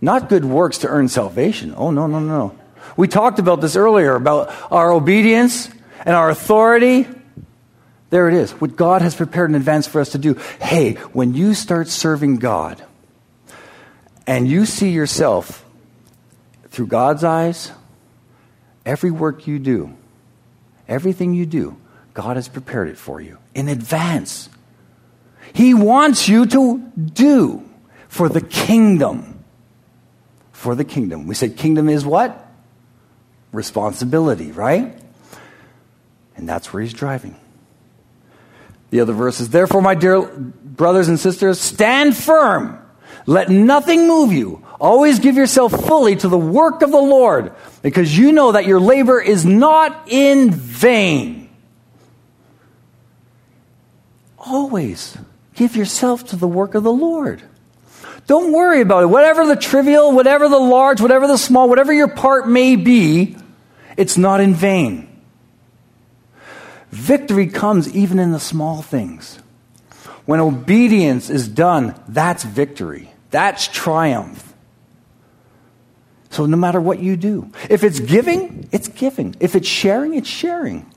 Not 0.00 0.28
good 0.28 0.44
works 0.44 0.78
to 0.78 0.88
earn 0.88 1.08
salvation. 1.08 1.74
Oh, 1.76 1.90
no, 1.90 2.06
no, 2.06 2.20
no. 2.20 2.56
We 2.96 3.08
talked 3.08 3.40
about 3.40 3.60
this 3.60 3.74
earlier 3.74 4.14
about 4.14 4.54
our 4.70 4.92
obedience 4.92 5.68
and 6.04 6.14
our 6.14 6.30
authority 6.30 7.08
there 8.10 8.28
it 8.28 8.34
is. 8.34 8.52
What 8.52 8.76
God 8.76 9.02
has 9.02 9.14
prepared 9.14 9.50
in 9.50 9.56
advance 9.56 9.86
for 9.86 10.00
us 10.00 10.10
to 10.10 10.18
do. 10.18 10.34
Hey, 10.60 10.94
when 11.12 11.34
you 11.34 11.54
start 11.54 11.88
serving 11.88 12.36
God 12.36 12.82
and 14.26 14.46
you 14.46 14.64
see 14.64 14.90
yourself 14.90 15.64
through 16.68 16.86
God's 16.86 17.24
eyes, 17.24 17.72
every 18.84 19.10
work 19.10 19.46
you 19.46 19.58
do, 19.58 19.96
everything 20.86 21.34
you 21.34 21.46
do, 21.46 21.76
God 22.14 22.36
has 22.36 22.48
prepared 22.48 22.88
it 22.88 22.96
for 22.96 23.20
you 23.20 23.38
in 23.54 23.68
advance. 23.68 24.48
He 25.52 25.74
wants 25.74 26.28
you 26.28 26.46
to 26.46 26.78
do 26.78 27.68
for 28.08 28.28
the 28.28 28.40
kingdom. 28.40 29.44
For 30.52 30.74
the 30.74 30.84
kingdom. 30.84 31.26
We 31.26 31.34
said 31.34 31.56
kingdom 31.56 31.88
is 31.88 32.04
what? 32.04 32.46
Responsibility, 33.52 34.52
right? 34.52 34.98
And 36.36 36.48
that's 36.48 36.72
where 36.72 36.82
he's 36.82 36.92
driving. 36.92 37.36
The 38.90 39.00
other 39.00 39.12
verse 39.12 39.40
is, 39.40 39.50
Therefore, 39.50 39.82
my 39.82 39.94
dear 39.94 40.22
brothers 40.22 41.08
and 41.08 41.18
sisters, 41.18 41.60
stand 41.60 42.16
firm. 42.16 42.82
Let 43.26 43.48
nothing 43.48 44.06
move 44.06 44.32
you. 44.32 44.64
Always 44.80 45.18
give 45.18 45.36
yourself 45.36 45.72
fully 45.72 46.16
to 46.16 46.28
the 46.28 46.38
work 46.38 46.82
of 46.82 46.90
the 46.90 47.00
Lord, 47.00 47.52
because 47.82 48.16
you 48.16 48.32
know 48.32 48.52
that 48.52 48.66
your 48.66 48.78
labor 48.78 49.20
is 49.20 49.44
not 49.44 50.08
in 50.08 50.50
vain. 50.50 51.48
Always 54.38 55.16
give 55.54 55.74
yourself 55.74 56.26
to 56.26 56.36
the 56.36 56.46
work 56.46 56.74
of 56.74 56.84
the 56.84 56.92
Lord. 56.92 57.42
Don't 58.26 58.52
worry 58.52 58.80
about 58.80 59.04
it. 59.04 59.06
Whatever 59.06 59.46
the 59.46 59.56
trivial, 59.56 60.12
whatever 60.12 60.48
the 60.48 60.58
large, 60.58 61.00
whatever 61.00 61.26
the 61.26 61.36
small, 61.36 61.68
whatever 61.68 61.92
your 61.92 62.08
part 62.08 62.48
may 62.48 62.76
be, 62.76 63.36
it's 63.96 64.16
not 64.16 64.40
in 64.40 64.54
vain. 64.54 65.05
Victory 66.96 67.46
comes 67.46 67.94
even 67.94 68.18
in 68.18 68.32
the 68.32 68.40
small 68.40 68.80
things. 68.80 69.38
When 70.24 70.40
obedience 70.40 71.28
is 71.28 71.46
done, 71.46 71.94
that's 72.08 72.42
victory. 72.42 73.12
That's 73.30 73.68
triumph. 73.68 74.54
So 76.30 76.46
no 76.46 76.56
matter 76.56 76.80
what 76.80 76.98
you 76.98 77.18
do, 77.18 77.52
if 77.68 77.84
it's 77.84 78.00
giving, 78.00 78.68
it's 78.72 78.88
giving. 78.88 79.36
If 79.40 79.54
it's 79.54 79.68
sharing, 79.68 80.14
it's 80.14 80.28
sharing. 80.28 80.90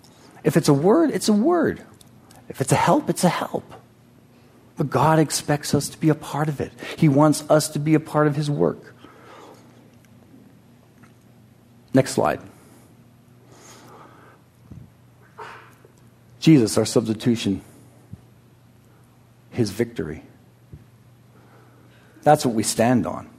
If 0.44 0.56
it's 0.56 0.70
a 0.70 0.74
word, 0.74 1.12
it's 1.12 1.28
a 1.28 1.34
word. 1.34 1.84
If 2.48 2.62
it's 2.62 2.72
a 2.72 2.78
help, 2.78 3.10
it's 3.10 3.26
a 3.26 3.30
help. 3.30 3.66
But 4.78 4.90
God 4.90 5.20
expects 5.20 5.76
us 5.76 5.90
to 5.90 6.00
be 6.00 6.08
a 6.08 6.16
part 6.16 6.48
of 6.48 6.62
it. 6.62 6.72
He 6.96 7.10
wants 7.10 7.44
us 7.50 7.68
to 7.72 7.80
be 7.80 7.94
a 7.94 8.00
part 8.00 8.26
of 8.26 8.38
His 8.38 8.50
work. 8.50 8.96
Next 11.94 12.14
slide. 12.14 12.40
Jesus, 16.40 16.78
our 16.78 16.86
substitution, 16.86 17.62
his 19.52 19.72
victory. 19.72 20.24
That's 22.24 22.46
what 22.46 22.56
we 22.56 22.64
stand 22.64 23.06
on. 23.06 23.30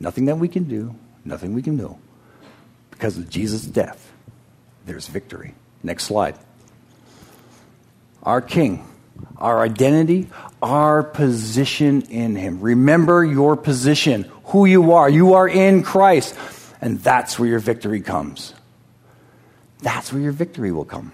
Nothing 0.00 0.26
that 0.26 0.36
we 0.36 0.48
can 0.48 0.64
do, 0.64 0.94
nothing 1.24 1.54
we 1.54 1.62
can 1.62 1.76
do. 1.76 1.98
Because 2.90 3.16
of 3.16 3.30
Jesus' 3.30 3.62
death, 3.62 4.12
there's 4.86 5.06
victory. 5.06 5.54
Next 5.82 6.04
slide. 6.04 6.36
Our 8.22 8.40
King, 8.40 8.86
our 9.36 9.60
identity, 9.60 10.28
our 10.60 11.02
position 11.02 12.02
in 12.02 12.36
Him. 12.36 12.60
Remember 12.60 13.24
your 13.24 13.56
position, 13.56 14.30
who 14.44 14.66
you 14.66 14.92
are. 14.92 15.08
You 15.08 15.34
are 15.34 15.48
in 15.48 15.82
Christ, 15.82 16.36
and 16.80 16.98
that's 17.00 17.38
where 17.38 17.48
your 17.48 17.58
victory 17.58 18.00
comes. 18.00 18.54
That's 19.80 20.12
where 20.12 20.20
your 20.20 20.32
victory 20.32 20.72
will 20.72 20.84
come. 20.84 21.12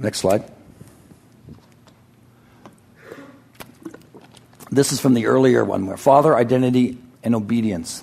Next 0.00 0.18
slide. 0.18 0.50
This 4.70 4.92
is 4.92 5.00
from 5.00 5.14
the 5.14 5.26
earlier 5.26 5.64
one 5.64 5.86
where 5.86 5.98
Father, 5.98 6.34
identity, 6.34 6.96
and 7.22 7.34
obedience. 7.34 8.02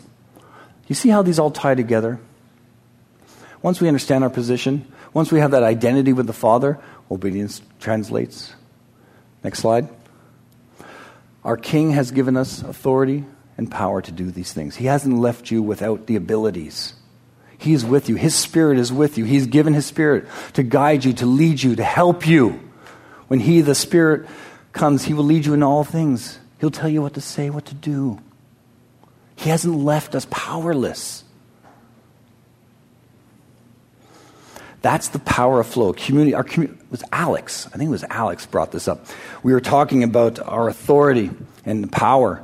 You 0.87 0.95
see 0.95 1.09
how 1.09 1.23
these 1.23 1.39
all 1.39 1.49
tie 1.49 1.75
together? 1.75 2.19
Once 3.61 3.81
we 3.81 3.87
understand 3.87 4.23
our 4.23 4.29
position, 4.29 4.89
once 5.13 5.31
we 5.31 5.39
have 5.39 5.51
that 5.51 5.63
identity 5.63 6.13
with 6.13 6.27
the 6.27 6.33
Father, 6.33 6.79
obedience 7.09 7.61
translates. 7.79 8.53
Next 9.43 9.59
slide. 9.59 9.89
Our 11.43 11.57
King 11.57 11.91
has 11.91 12.11
given 12.11 12.37
us 12.37 12.61
authority 12.61 13.25
and 13.57 13.71
power 13.71 14.01
to 14.01 14.11
do 14.11 14.29
these 14.29 14.53
things. 14.53 14.75
He 14.75 14.85
hasn't 14.85 15.17
left 15.17 15.49
you 15.49 15.63
without 15.63 16.05
the 16.05 16.15
abilities. 16.15 16.93
He 17.57 17.73
is 17.73 17.83
with 17.83 18.07
you. 18.09 18.15
His 18.15 18.35
Spirit 18.35 18.77
is 18.77 18.93
with 18.93 19.17
you. 19.17 19.25
He's 19.25 19.47
given 19.47 19.73
His 19.73 19.85
Spirit 19.85 20.27
to 20.53 20.63
guide 20.63 21.03
you, 21.03 21.13
to 21.13 21.25
lead 21.25 21.61
you, 21.61 21.75
to 21.75 21.83
help 21.83 22.27
you. 22.27 22.59
When 23.27 23.39
He, 23.39 23.61
the 23.61 23.75
Spirit, 23.75 24.27
comes, 24.73 25.05
He 25.05 25.13
will 25.13 25.23
lead 25.23 25.45
you 25.45 25.53
in 25.53 25.63
all 25.63 25.83
things. 25.83 26.39
He'll 26.59 26.71
tell 26.71 26.89
you 26.89 27.01
what 27.01 27.13
to 27.15 27.21
say, 27.21 27.49
what 27.49 27.65
to 27.65 27.75
do. 27.75 28.19
He 29.35 29.49
hasn't 29.49 29.75
left 29.75 30.15
us 30.15 30.25
powerless. 30.29 31.23
That's 34.81 35.09
the 35.09 35.19
power 35.19 35.59
of 35.59 35.67
flow. 35.67 35.93
Community, 35.93 36.33
our 36.33 36.43
community 36.43 36.79
was 36.89 37.03
Alex. 37.11 37.67
I 37.67 37.77
think 37.77 37.87
it 37.87 37.91
was 37.91 38.03
Alex 38.05 38.45
brought 38.45 38.71
this 38.71 38.87
up. 38.87 39.05
We 39.43 39.51
were 39.51 39.61
talking 39.61 40.03
about 40.03 40.39
our 40.39 40.69
authority 40.69 41.31
and 41.65 41.91
power. 41.91 42.43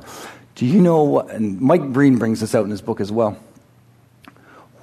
Do 0.54 0.66
you 0.66 0.80
know 0.80 1.04
what? 1.04 1.30
And 1.30 1.60
Mike 1.60 1.92
Breen 1.92 2.18
brings 2.18 2.40
this 2.40 2.54
out 2.54 2.64
in 2.64 2.70
his 2.70 2.82
book 2.82 3.00
as 3.00 3.10
well. 3.10 3.38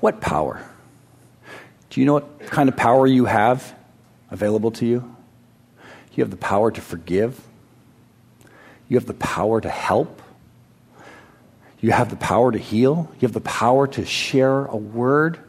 What 0.02 0.20
power? 0.20 0.62
Do 1.90 2.02
you 2.02 2.06
know 2.06 2.14
what 2.14 2.40
kind 2.48 2.68
of 2.68 2.76
power 2.76 3.08
you 3.08 3.26
have 3.26 3.74
available 4.30 4.72
to 4.72 4.86
you? 4.86 5.16
You 6.14 6.24
have 6.24 6.32
the 6.32 6.38
power 6.38 6.72
to 6.72 6.82
forgive. 6.82 7.40
You 8.90 8.98
have 8.98 9.06
the 9.06 9.14
power 9.14 9.62
to 9.62 9.70
help. 9.70 10.22
You 11.80 11.92
have 11.92 12.10
the 12.10 12.16
power 12.16 12.52
to 12.52 12.58
heal. 12.58 13.10
You 13.16 13.28
have 13.28 13.34
the 13.34 13.42
power 13.42 13.88
to 13.88 14.06
share 14.06 14.66
a 14.66 14.76
word. 14.76 15.40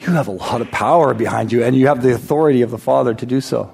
You 0.00 0.12
have 0.12 0.28
a 0.28 0.32
lot 0.32 0.60
of 0.60 0.70
power 0.70 1.14
behind 1.14 1.52
you, 1.52 1.62
and 1.62 1.76
you 1.76 1.86
have 1.86 2.02
the 2.02 2.12
authority 2.12 2.62
of 2.62 2.70
the 2.70 2.78
Father 2.78 3.14
to 3.14 3.24
do 3.24 3.40
so. 3.40 3.72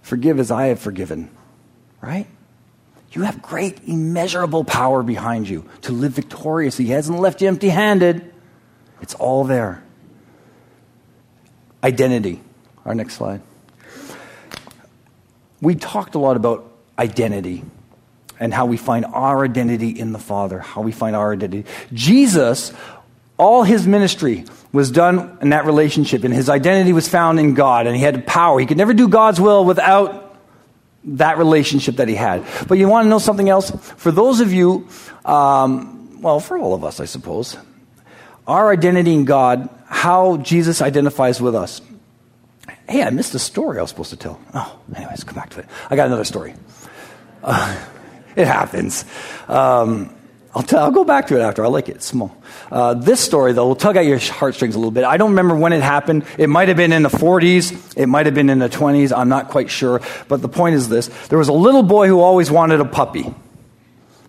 Forgive 0.00 0.40
as 0.40 0.50
I 0.50 0.66
have 0.66 0.80
forgiven, 0.80 1.30
right? 2.00 2.26
You 3.16 3.22
have 3.22 3.40
great, 3.40 3.80
immeasurable 3.86 4.62
power 4.62 5.02
behind 5.02 5.48
you 5.48 5.64
to 5.82 5.92
live 5.92 6.12
victoriously. 6.12 6.84
He 6.84 6.90
hasn't 6.90 7.18
left 7.18 7.40
you 7.40 7.48
empty 7.48 7.70
handed, 7.70 8.30
it's 9.00 9.14
all 9.14 9.44
there. 9.44 9.82
Identity. 11.82 12.42
Our 12.84 12.94
next 12.94 13.14
slide. 13.14 13.40
We 15.62 15.76
talked 15.76 16.14
a 16.14 16.18
lot 16.18 16.36
about 16.36 16.70
identity 16.98 17.64
and 18.38 18.52
how 18.52 18.66
we 18.66 18.76
find 18.76 19.06
our 19.06 19.44
identity 19.44 19.98
in 19.98 20.12
the 20.12 20.18
Father, 20.18 20.58
how 20.58 20.82
we 20.82 20.92
find 20.92 21.16
our 21.16 21.32
identity. 21.32 21.64
Jesus, 21.94 22.70
all 23.38 23.62
his 23.62 23.86
ministry 23.86 24.44
was 24.72 24.90
done 24.90 25.38
in 25.40 25.50
that 25.50 25.64
relationship, 25.64 26.22
and 26.24 26.34
his 26.34 26.50
identity 26.50 26.92
was 26.92 27.08
found 27.08 27.40
in 27.40 27.54
God, 27.54 27.86
and 27.86 27.96
he 27.96 28.02
had 28.02 28.26
power. 28.26 28.60
He 28.60 28.66
could 28.66 28.76
never 28.76 28.92
do 28.92 29.08
God's 29.08 29.40
will 29.40 29.64
without 29.64 30.25
that 31.06 31.38
relationship 31.38 31.96
that 31.96 32.08
he 32.08 32.14
had. 32.14 32.44
But 32.66 32.78
you 32.78 32.88
want 32.88 33.06
to 33.06 33.08
know 33.08 33.18
something 33.18 33.48
else? 33.48 33.70
For 33.70 34.10
those 34.10 34.40
of 34.40 34.52
you, 34.52 34.88
um, 35.24 36.20
well, 36.20 36.40
for 36.40 36.58
all 36.58 36.74
of 36.74 36.84
us, 36.84 37.00
I 37.00 37.04
suppose, 37.04 37.56
our 38.46 38.70
identity 38.72 39.14
in 39.14 39.24
God, 39.24 39.68
how 39.86 40.38
Jesus 40.38 40.82
identifies 40.82 41.40
with 41.40 41.54
us. 41.54 41.80
Hey, 42.88 43.02
I 43.02 43.10
missed 43.10 43.34
a 43.34 43.38
story 43.38 43.78
I 43.78 43.82
was 43.82 43.90
supposed 43.90 44.10
to 44.10 44.16
tell. 44.16 44.40
Oh, 44.54 44.78
anyways, 44.94 45.24
come 45.24 45.34
back 45.34 45.50
to 45.50 45.60
it. 45.60 45.66
I 45.90 45.96
got 45.96 46.06
another 46.06 46.24
story. 46.24 46.54
Uh, 47.42 47.76
it 48.36 48.46
happens. 48.46 49.04
Um, 49.48 50.15
I'll, 50.56 50.62
t- 50.62 50.74
I'll 50.74 50.90
go 50.90 51.04
back 51.04 51.26
to 51.26 51.36
it 51.36 51.42
after. 51.42 51.62
I 51.62 51.68
like 51.68 51.90
it. 51.90 51.96
It's 51.96 52.06
small. 52.06 52.34
Uh, 52.72 52.94
this 52.94 53.20
story, 53.20 53.52
though, 53.52 53.66
will 53.68 53.76
tug 53.76 53.98
at 53.98 54.06
your 54.06 54.18
heartstrings 54.18 54.74
a 54.74 54.78
little 54.78 54.90
bit. 54.90 55.04
I 55.04 55.18
don't 55.18 55.30
remember 55.32 55.54
when 55.54 55.74
it 55.74 55.82
happened. 55.82 56.24
It 56.38 56.48
might 56.48 56.68
have 56.68 56.78
been 56.78 56.94
in 56.94 57.02
the 57.02 57.10
40s. 57.10 57.94
It 57.94 58.06
might 58.06 58.24
have 58.24 58.34
been 58.34 58.48
in 58.48 58.58
the 58.58 58.70
20s. 58.70 59.14
I'm 59.14 59.28
not 59.28 59.48
quite 59.48 59.68
sure. 59.68 60.00
But 60.28 60.40
the 60.40 60.48
point 60.48 60.74
is 60.74 60.88
this 60.88 61.08
there 61.28 61.38
was 61.38 61.48
a 61.48 61.52
little 61.52 61.82
boy 61.82 62.08
who 62.08 62.20
always 62.20 62.50
wanted 62.50 62.80
a 62.80 62.86
puppy. 62.86 63.34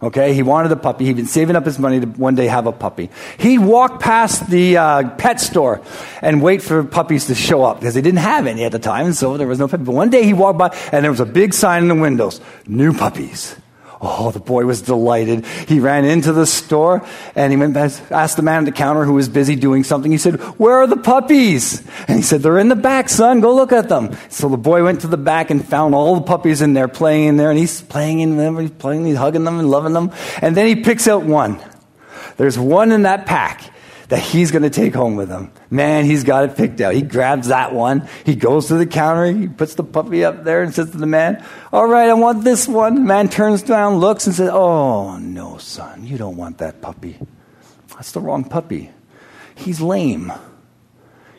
Okay, 0.03 0.33
he 0.33 0.43
wanted 0.43 0.69
a 0.73 0.75
puppy. 0.75 1.05
He'd 1.05 1.15
been 1.15 1.27
saving 1.27 1.55
up 1.55 1.65
his 1.65 1.79
money 1.79 2.01
to 2.01 2.05
one 2.05 2.35
day 2.35 2.47
have 2.47 2.67
a 2.67 2.73
puppy. 2.73 3.09
He'd 3.39 3.59
walk 3.59 4.01
past 4.01 4.49
the 4.49 4.75
uh, 4.75 5.09
pet 5.11 5.39
store 5.39 5.81
and 6.21 6.41
wait 6.41 6.61
for 6.61 6.83
puppies 6.83 7.27
to 7.27 7.35
show 7.35 7.63
up 7.63 7.79
because 7.79 7.93
they 7.93 8.01
didn't 8.01 8.19
have 8.19 8.47
any 8.47 8.65
at 8.65 8.73
the 8.73 8.79
time, 8.79 9.13
so 9.13 9.37
there 9.37 9.47
was 9.47 9.59
no 9.59 9.69
puppy. 9.69 9.85
But 9.85 9.95
one 9.95 10.09
day 10.09 10.23
he 10.23 10.33
walked 10.33 10.59
by 10.59 10.77
and 10.91 11.05
there 11.05 11.11
was 11.11 11.21
a 11.21 11.25
big 11.25 11.53
sign 11.53 11.83
in 11.83 11.87
the 11.87 11.95
windows 11.95 12.41
new 12.67 12.93
puppies. 12.93 13.55
Oh, 13.99 14.29
the 14.29 14.39
boy 14.39 14.65
was 14.65 14.83
delighted. 14.83 15.45
He 15.67 15.79
ran 15.79 16.05
into 16.05 16.31
the 16.31 16.45
store 16.45 17.03
and 17.35 17.51
he 17.51 17.57
went 17.57 17.75
asked 17.75 18.35
the 18.35 18.43
man 18.43 18.59
at 18.59 18.65
the 18.65 18.71
counter 18.71 19.03
who 19.05 19.13
was 19.13 19.27
busy 19.27 19.55
doing 19.55 19.83
something. 19.83 20.11
He 20.11 20.19
said, 20.19 20.35
Where 20.59 20.77
are 20.77 20.87
the 20.87 20.97
puppies? 20.97 21.81
And 22.07 22.17
he 22.17 22.21
said, 22.21 22.41
They're 22.41 22.59
in 22.59 22.69
the 22.69 22.75
back, 22.75 23.09
son. 23.09 23.39
Go 23.39 23.55
look 23.55 23.71
at 23.71 23.89
them. 23.89 24.15
So 24.29 24.49
the 24.49 24.57
boy 24.57 24.83
went 24.83 25.01
to 25.01 25.07
the 25.07 25.17
back 25.17 25.49
and 25.49 25.67
found 25.67 25.95
all 25.95 26.15
the 26.15 26.21
puppies 26.21 26.61
in 26.61 26.73
there 26.73 26.87
playing 26.87 27.25
in 27.25 27.37
there 27.37 27.49
and 27.49 27.57
he's 27.57 27.81
playing 27.81 28.19
in 28.19 28.37
them, 28.37 28.59
he's 28.59 28.69
playing, 28.69 29.05
he's 29.05 29.17
hugging 29.17 29.45
them 29.45 29.59
and 29.59 29.71
loving 29.71 29.93
them. 29.93 30.11
And 30.41 30.55
then 30.55 30.67
he 30.67 30.75
picks 30.75 31.07
out 31.07 31.23
one. 31.23 31.59
There's 32.37 32.59
one 32.59 32.91
in 32.91 33.03
that 33.03 33.25
pack 33.25 33.73
that 34.09 34.19
he's 34.19 34.51
going 34.51 34.63
to 34.63 34.69
take 34.69 34.93
home 34.93 35.15
with 35.15 35.29
him. 35.29 35.51
Man, 35.69 36.05
he's 36.05 36.23
got 36.23 36.45
it 36.45 36.55
picked 36.55 36.79
out. 36.79 36.93
He 36.93 37.01
grabs 37.01 37.49
that 37.49 37.73
one. 37.73 38.07
He 38.25 38.35
goes 38.35 38.67
to 38.67 38.75
the 38.75 38.85
counter. 38.85 39.25
He 39.25 39.47
puts 39.47 39.75
the 39.75 39.83
puppy 39.83 40.23
up 40.23 40.43
there 40.43 40.63
and 40.63 40.73
says 40.73 40.91
to 40.91 40.97
the 40.97 41.05
man, 41.05 41.43
All 41.73 41.87
right, 41.87 42.09
I 42.09 42.13
want 42.13 42.43
this 42.43 42.67
one. 42.67 42.95
The 42.95 43.01
man 43.01 43.27
turns 43.27 43.63
down, 43.63 43.97
looks, 43.97 44.27
and 44.27 44.35
says, 44.35 44.49
Oh, 44.51 45.17
no, 45.17 45.57
son, 45.57 46.05
you 46.05 46.17
don't 46.17 46.37
want 46.37 46.59
that 46.59 46.81
puppy. 46.81 47.19
That's 47.89 48.13
the 48.13 48.21
wrong 48.21 48.45
puppy. 48.45 48.91
He's 49.55 49.81
lame. 49.81 50.31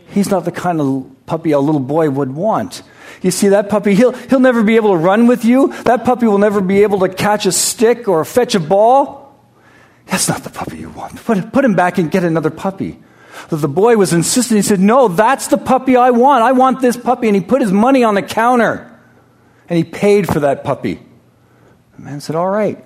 He's 0.08 0.30
not 0.30 0.44
the 0.44 0.52
kind 0.52 0.80
of 0.80 1.10
puppy 1.26 1.52
a 1.52 1.58
little 1.60 1.80
boy 1.80 2.10
would 2.10 2.34
want. 2.34 2.82
You 3.22 3.30
see, 3.30 3.48
that 3.48 3.68
puppy, 3.68 3.94
he'll, 3.94 4.12
he'll 4.12 4.40
never 4.40 4.62
be 4.62 4.76
able 4.76 4.92
to 4.92 4.98
run 4.98 5.26
with 5.26 5.44
you. 5.44 5.72
That 5.84 6.04
puppy 6.04 6.26
will 6.26 6.38
never 6.38 6.60
be 6.60 6.82
able 6.82 7.00
to 7.00 7.08
catch 7.08 7.46
a 7.46 7.52
stick 7.52 8.08
or 8.08 8.24
fetch 8.24 8.54
a 8.54 8.60
ball. 8.60 9.24
That's 10.06 10.28
not 10.28 10.42
the 10.42 10.50
puppy 10.50 10.78
you 10.78 10.90
want. 10.90 11.16
Put, 11.24 11.52
put 11.52 11.64
him 11.64 11.74
back 11.74 11.98
and 11.98 12.10
get 12.10 12.24
another 12.24 12.50
puppy. 12.50 12.98
That 13.50 13.56
the 13.56 13.68
boy 13.68 13.96
was 13.96 14.12
insistent. 14.12 14.56
He 14.58 14.62
said, 14.62 14.80
No, 14.80 15.08
that's 15.08 15.48
the 15.48 15.58
puppy 15.58 15.96
I 15.96 16.10
want. 16.10 16.42
I 16.42 16.52
want 16.52 16.80
this 16.80 16.96
puppy. 16.96 17.28
And 17.28 17.36
he 17.36 17.42
put 17.42 17.60
his 17.60 17.72
money 17.72 18.04
on 18.04 18.14
the 18.14 18.22
counter 18.22 18.84
and 19.68 19.76
he 19.76 19.84
paid 19.84 20.26
for 20.26 20.40
that 20.40 20.64
puppy. 20.64 21.00
The 21.96 22.02
man 22.02 22.20
said, 22.20 22.36
All 22.36 22.48
right. 22.48 22.84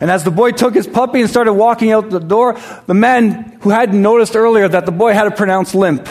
And 0.00 0.10
as 0.10 0.24
the 0.24 0.30
boy 0.30 0.50
took 0.50 0.74
his 0.74 0.86
puppy 0.86 1.20
and 1.20 1.30
started 1.30 1.52
walking 1.52 1.92
out 1.92 2.10
the 2.10 2.18
door, 2.18 2.60
the 2.86 2.94
man 2.94 3.58
who 3.62 3.70
hadn't 3.70 4.00
noticed 4.00 4.34
earlier 4.34 4.68
that 4.68 4.86
the 4.86 4.92
boy 4.92 5.12
had 5.12 5.26
a 5.26 5.30
pronounced 5.30 5.74
limp. 5.74 6.08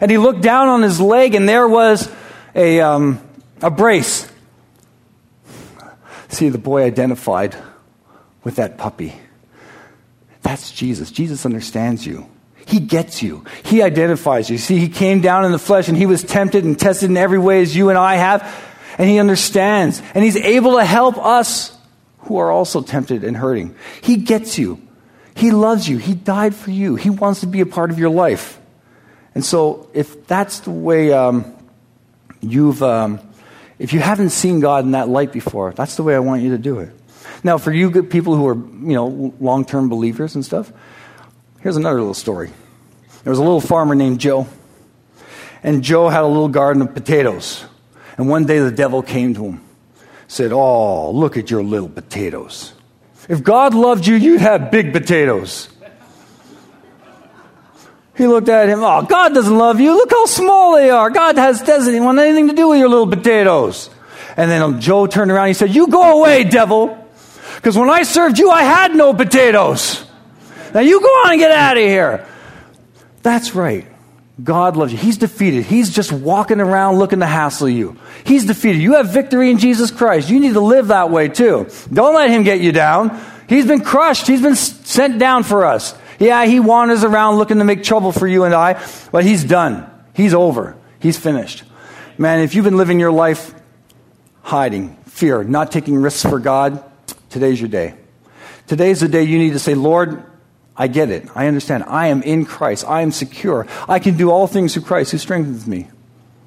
And 0.00 0.10
he 0.10 0.18
looked 0.18 0.42
down 0.42 0.68
on 0.68 0.82
his 0.82 1.00
leg 1.00 1.34
and 1.34 1.48
there 1.48 1.68
was 1.68 2.10
a, 2.54 2.80
um, 2.80 3.20
a 3.62 3.70
brace. 3.70 4.30
See, 6.28 6.48
the 6.48 6.58
boy 6.58 6.82
identified 6.82 7.56
with 8.42 8.56
that 8.56 8.76
puppy. 8.76 9.14
That's 10.42 10.72
Jesus. 10.72 11.10
Jesus 11.10 11.46
understands 11.46 12.04
you. 12.04 12.28
He 12.66 12.80
gets 12.80 13.22
you. 13.22 13.44
He 13.64 13.82
identifies 13.82 14.48
you. 14.48 14.58
See, 14.58 14.78
he 14.78 14.88
came 14.88 15.20
down 15.20 15.44
in 15.44 15.52
the 15.52 15.58
flesh 15.58 15.88
and 15.88 15.96
he 15.96 16.06
was 16.06 16.22
tempted 16.22 16.64
and 16.64 16.78
tested 16.78 17.10
in 17.10 17.16
every 17.16 17.38
way 17.38 17.60
as 17.62 17.76
you 17.76 17.90
and 17.90 17.98
I 17.98 18.16
have. 18.16 18.42
And 18.96 19.08
he 19.08 19.18
understands. 19.18 20.00
And 20.14 20.24
he's 20.24 20.36
able 20.36 20.76
to 20.76 20.84
help 20.84 21.18
us 21.18 21.76
who 22.20 22.38
are 22.38 22.50
also 22.50 22.80
tempted 22.80 23.24
and 23.24 23.36
hurting. 23.36 23.74
He 24.02 24.16
gets 24.16 24.58
you. 24.58 24.80
He 25.34 25.50
loves 25.50 25.88
you. 25.88 25.98
He 25.98 26.14
died 26.14 26.54
for 26.54 26.70
you. 26.70 26.96
He 26.96 27.10
wants 27.10 27.40
to 27.40 27.46
be 27.46 27.60
a 27.60 27.66
part 27.66 27.90
of 27.90 27.98
your 27.98 28.10
life. 28.10 28.60
And 29.34 29.44
so, 29.44 29.90
if 29.92 30.26
that's 30.28 30.60
the 30.60 30.70
way 30.70 31.12
um, 31.12 31.56
you've, 32.40 32.82
um, 32.84 33.18
if 33.80 33.92
you 33.92 33.98
haven't 33.98 34.30
seen 34.30 34.60
God 34.60 34.84
in 34.84 34.92
that 34.92 35.08
light 35.08 35.32
before, 35.32 35.72
that's 35.72 35.96
the 35.96 36.04
way 36.04 36.14
I 36.14 36.20
want 36.20 36.42
you 36.42 36.50
to 36.50 36.58
do 36.58 36.78
it. 36.78 36.92
Now, 37.42 37.58
for 37.58 37.72
you 37.72 38.04
people 38.04 38.36
who 38.36 38.46
are, 38.46 38.54
you 38.54 38.94
know, 38.94 39.34
long 39.40 39.64
term 39.64 39.88
believers 39.88 40.36
and 40.36 40.44
stuff, 40.44 40.72
here's 41.64 41.76
another 41.76 41.98
little 41.98 42.14
story. 42.14 42.52
There 43.24 43.30
was 43.30 43.40
a 43.40 43.42
little 43.42 43.60
farmer 43.60 43.96
named 43.96 44.20
Joe, 44.20 44.46
and 45.64 45.82
Joe 45.82 46.08
had 46.10 46.22
a 46.22 46.26
little 46.26 46.48
garden 46.48 46.82
of 46.82 46.94
potatoes. 46.94 47.64
And 48.16 48.28
one 48.28 48.44
day 48.44 48.60
the 48.60 48.70
devil 48.70 49.02
came 49.02 49.34
to 49.34 49.44
him. 49.46 49.60
said, 50.28 50.52
Oh, 50.52 51.10
look 51.10 51.36
at 51.36 51.50
your 51.50 51.64
little 51.64 51.88
potatoes. 51.88 52.74
If 53.28 53.42
God 53.42 53.74
loved 53.74 54.06
you, 54.06 54.14
you'd 54.14 54.42
have 54.42 54.70
big 54.70 54.92
potatoes. 54.92 55.70
He 58.16 58.28
looked 58.28 58.48
at 58.48 58.68
him, 58.68 58.80
Oh, 58.84 59.02
God 59.02 59.34
doesn't 59.34 59.56
love 59.56 59.80
you. 59.80 59.96
Look 59.96 60.10
how 60.10 60.26
small 60.26 60.76
they 60.76 60.90
are. 60.90 61.10
God 61.10 61.36
has, 61.38 61.62
doesn't 61.62 62.04
want 62.04 62.18
anything 62.18 62.48
to 62.48 62.54
do 62.54 62.68
with 62.68 62.78
your 62.78 62.90
little 62.90 63.08
potatoes. 63.08 63.90
And 64.36 64.50
then 64.50 64.80
Joe 64.80 65.06
turned 65.06 65.30
around 65.30 65.44
and 65.44 65.48
he 65.48 65.54
said, 65.54 65.74
You 65.74 65.88
go 65.88 66.20
away, 66.20 66.44
devil. 66.44 67.00
Because 67.56 67.76
when 67.78 67.88
I 67.88 68.02
served 68.02 68.38
you, 68.38 68.50
I 68.50 68.62
had 68.62 68.94
no 68.94 69.14
potatoes. 69.14 70.04
Now 70.74 70.80
you 70.80 71.00
go 71.00 71.06
on 71.06 71.32
and 71.32 71.40
get 71.40 71.52
out 71.52 71.76
of 71.76 71.82
here. 71.82 72.26
That's 73.22 73.54
right. 73.54 73.86
God 74.42 74.76
loves 74.76 74.92
you. 74.92 74.98
He's 74.98 75.16
defeated. 75.16 75.64
He's 75.64 75.90
just 75.90 76.12
walking 76.12 76.60
around 76.60 76.98
looking 76.98 77.20
to 77.20 77.26
hassle 77.26 77.68
you. 77.68 77.96
He's 78.24 78.44
defeated. 78.44 78.82
You 78.82 78.94
have 78.94 79.10
victory 79.10 79.50
in 79.50 79.58
Jesus 79.58 79.92
Christ. 79.92 80.28
You 80.28 80.40
need 80.40 80.54
to 80.54 80.60
live 80.60 80.88
that 80.88 81.10
way 81.10 81.28
too. 81.28 81.68
Don't 81.92 82.14
let 82.14 82.30
him 82.30 82.42
get 82.42 82.60
you 82.60 82.72
down. 82.72 83.24
He's 83.48 83.66
been 83.66 83.82
crushed. 83.82 84.26
He's 84.26 84.42
been 84.42 84.56
sent 84.56 85.20
down 85.20 85.44
for 85.44 85.64
us. 85.64 85.96
Yeah, 86.18 86.44
he 86.46 86.58
wanders 86.58 87.04
around 87.04 87.36
looking 87.36 87.58
to 87.58 87.64
make 87.64 87.84
trouble 87.84 88.10
for 88.10 88.26
you 88.26 88.44
and 88.44 88.54
I, 88.54 88.84
but 89.12 89.24
he's 89.24 89.44
done. 89.44 89.88
He's 90.14 90.34
over. 90.34 90.76
He's 90.98 91.18
finished. 91.18 91.62
Man, 92.18 92.40
if 92.40 92.54
you've 92.54 92.64
been 92.64 92.76
living 92.76 92.98
your 92.98 93.12
life 93.12 93.54
hiding, 94.42 94.96
fear, 95.06 95.44
not 95.44 95.70
taking 95.70 95.96
risks 95.96 96.22
for 96.22 96.38
God, 96.38 96.82
today's 97.30 97.60
your 97.60 97.68
day. 97.68 97.94
Today's 98.66 99.00
the 99.00 99.08
day 99.08 99.24
you 99.24 99.38
need 99.38 99.52
to 99.52 99.58
say, 99.58 99.74
Lord, 99.74 100.24
I 100.76 100.88
get 100.88 101.10
it. 101.10 101.28
I 101.34 101.46
understand. 101.46 101.84
I 101.86 102.08
am 102.08 102.22
in 102.22 102.44
Christ. 102.44 102.84
I 102.86 103.02
am 103.02 103.12
secure. 103.12 103.66
I 103.88 103.98
can 103.98 104.16
do 104.16 104.30
all 104.30 104.46
things 104.46 104.74
through 104.74 104.82
Christ 104.82 105.12
who 105.12 105.18
strengthens 105.18 105.66
me. 105.66 105.88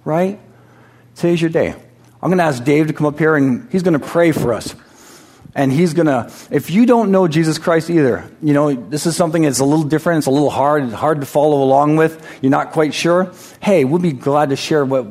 Right? 0.04 0.40
Today's 1.16 1.42
your 1.42 1.50
day. 1.50 1.76
I'm 2.22 2.30
going 2.30 2.38
to 2.40 2.44
ask 2.44 2.64
Dave 2.64 2.88
to 2.88 2.94
come 2.94 3.08
up 3.08 3.18
here 3.20 3.36
and 3.36 3.72
he's 3.72 3.84
going 3.84 4.00
to 4.00 4.06
pray 4.06 4.32
for 4.32 4.54
us. 4.54 4.76
And 5.56 5.72
he's 5.72 5.94
going 5.94 6.08
to, 6.08 6.32
if 6.52 6.70
you 6.70 6.86
don't 6.86 7.12
know 7.12 7.28
Jesus 7.28 7.58
Christ 7.58 7.90
either, 7.90 8.30
you 8.44 8.54
know, 8.54 8.74
this 8.74 9.06
is 9.06 9.16
something 9.16 9.44
that's 9.44 9.60
a 9.60 9.66
little 9.66 9.86
different. 9.86 10.20
It's 10.20 10.28
a 10.28 10.32
little 10.32 10.50
hard, 10.50 10.92
hard 10.92 11.22
to 11.22 11.26
follow 11.26 11.64
along 11.64 11.96
with. 11.96 12.40
You're 12.42 12.52
not 12.52 12.74
quite 12.74 12.94
sure. 12.94 13.32
Hey, 13.62 13.86
we'll 13.86 14.00
be 14.00 14.14
glad 14.14 14.50
to 14.50 14.56
share 14.56 14.86
what, 14.86 15.08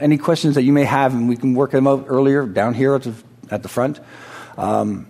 any 0.00 0.18
questions 0.18 0.56
that 0.56 0.62
you 0.62 0.72
may 0.72 0.84
have 0.84 1.12
and 1.12 1.28
we 1.28 1.36
can 1.36 1.54
work 1.54 1.70
them 1.70 1.86
out 1.86 2.06
earlier 2.08 2.46
down 2.46 2.74
here 2.74 2.94
at 2.94 3.02
the, 3.02 3.14
at 3.50 3.62
the 3.62 3.68
front. 3.68 4.00
Um, 4.56 5.06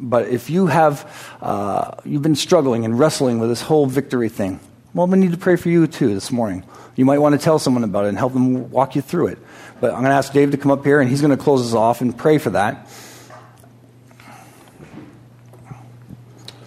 but 0.00 0.28
if 0.28 0.50
you 0.50 0.66
have 0.66 1.36
uh, 1.40 1.92
you've 2.04 2.22
been 2.22 2.36
struggling 2.36 2.84
and 2.84 2.98
wrestling 2.98 3.38
with 3.38 3.48
this 3.48 3.62
whole 3.62 3.86
victory 3.86 4.28
thing, 4.28 4.60
well, 4.94 5.06
we 5.06 5.18
need 5.18 5.32
to 5.32 5.38
pray 5.38 5.56
for 5.56 5.68
you 5.68 5.86
too 5.86 6.14
this 6.14 6.32
morning. 6.32 6.64
You 6.96 7.04
might 7.04 7.18
want 7.18 7.38
to 7.38 7.38
tell 7.38 7.58
someone 7.58 7.84
about 7.84 8.06
it 8.06 8.08
and 8.08 8.18
help 8.18 8.32
them 8.32 8.70
walk 8.70 8.96
you 8.96 9.02
through 9.02 9.28
it. 9.28 9.38
But 9.80 9.90
I'm 9.90 10.00
going 10.00 10.10
to 10.10 10.16
ask 10.16 10.32
Dave 10.32 10.50
to 10.50 10.56
come 10.56 10.72
up 10.72 10.84
here, 10.84 11.00
and 11.00 11.08
he's 11.08 11.20
going 11.20 11.36
to 11.36 11.42
close 11.42 11.64
us 11.64 11.74
off 11.74 12.00
and 12.00 12.16
pray 12.16 12.38
for 12.38 12.50
that. 12.50 12.88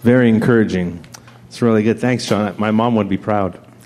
Very 0.03 0.29
encouraging. 0.29 1.05
It's 1.47 1.61
really 1.61 1.83
good. 1.83 1.99
Thanks, 1.99 2.25
John. 2.25 2.55
My 2.57 2.71
mom 2.71 2.95
would 2.95 3.09
be 3.09 3.17
proud. 3.17 3.59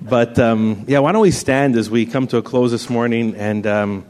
but 0.00 0.38
um, 0.38 0.84
yeah, 0.86 1.00
why 1.00 1.10
don't 1.10 1.22
we 1.22 1.32
stand 1.32 1.74
as 1.74 1.90
we 1.90 2.06
come 2.06 2.28
to 2.28 2.36
a 2.36 2.42
close 2.42 2.70
this 2.70 2.88
morning 2.88 3.34
and. 3.34 3.66
Um, 3.66 4.06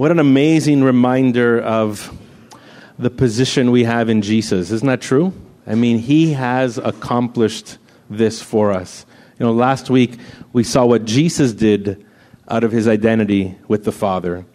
what 0.00 0.10
an 0.10 0.18
amazing 0.18 0.82
reminder 0.82 1.60
of 1.60 2.18
the 2.98 3.10
position 3.10 3.70
we 3.70 3.84
have 3.84 4.08
in 4.08 4.22
Jesus. 4.22 4.70
Isn't 4.70 4.88
that 4.88 5.02
true? 5.02 5.30
I 5.66 5.74
mean, 5.74 5.98
He 5.98 6.32
has 6.32 6.78
accomplished 6.78 7.76
this 8.08 8.40
for 8.40 8.72
us. 8.72 9.04
You 9.38 9.44
know, 9.44 9.52
last 9.52 9.90
week 9.90 10.18
we 10.54 10.64
saw 10.64 10.86
what 10.86 11.04
Jesus 11.04 11.52
did 11.52 12.02
out 12.48 12.64
of 12.64 12.72
His 12.72 12.88
identity 12.88 13.58
with 13.68 13.84
the 13.84 13.92
Father. 13.92 14.46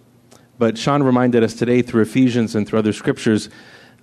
But 0.57 0.79
Sean 0.79 1.03
reminded 1.03 1.43
us 1.43 1.53
today 1.53 1.83
through 1.83 2.01
Ephesians 2.01 2.55
and 2.55 2.67
through 2.67 2.79
other 2.79 2.91
scriptures 2.91 3.47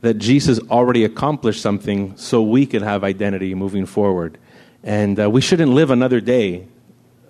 that 0.01 0.19
Jesus 0.19 0.61
already 0.71 1.03
accomplished 1.03 1.61
something 1.61 2.17
so 2.17 2.41
we 2.41 2.67
could 2.67 2.83
have 2.83 3.03
identity 3.03 3.53
moving 3.57 3.85
forward. 3.85 4.39
And 4.85 5.19
uh, 5.19 5.29
we 5.29 5.41
shouldn't 5.41 5.73
live 5.73 5.91
another 5.91 6.21
day 6.21 6.69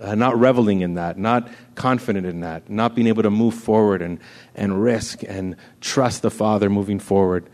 uh, 0.03 0.15
not 0.15 0.39
reveling 0.39 0.81
in 0.81 0.95
that, 0.95 1.17
not 1.17 1.49
confident 1.75 2.27
in 2.27 2.41
that, 2.41 2.69
not 2.69 2.95
being 2.95 3.07
able 3.07 3.23
to 3.23 3.31
move 3.31 3.55
forward 3.55 4.03
and, 4.03 4.19
and 4.55 4.83
risk 4.83 5.23
and 5.23 5.57
trust 5.81 6.23
the 6.23 6.31
Father 6.31 6.69
moving 6.69 6.99
forward. 6.99 7.49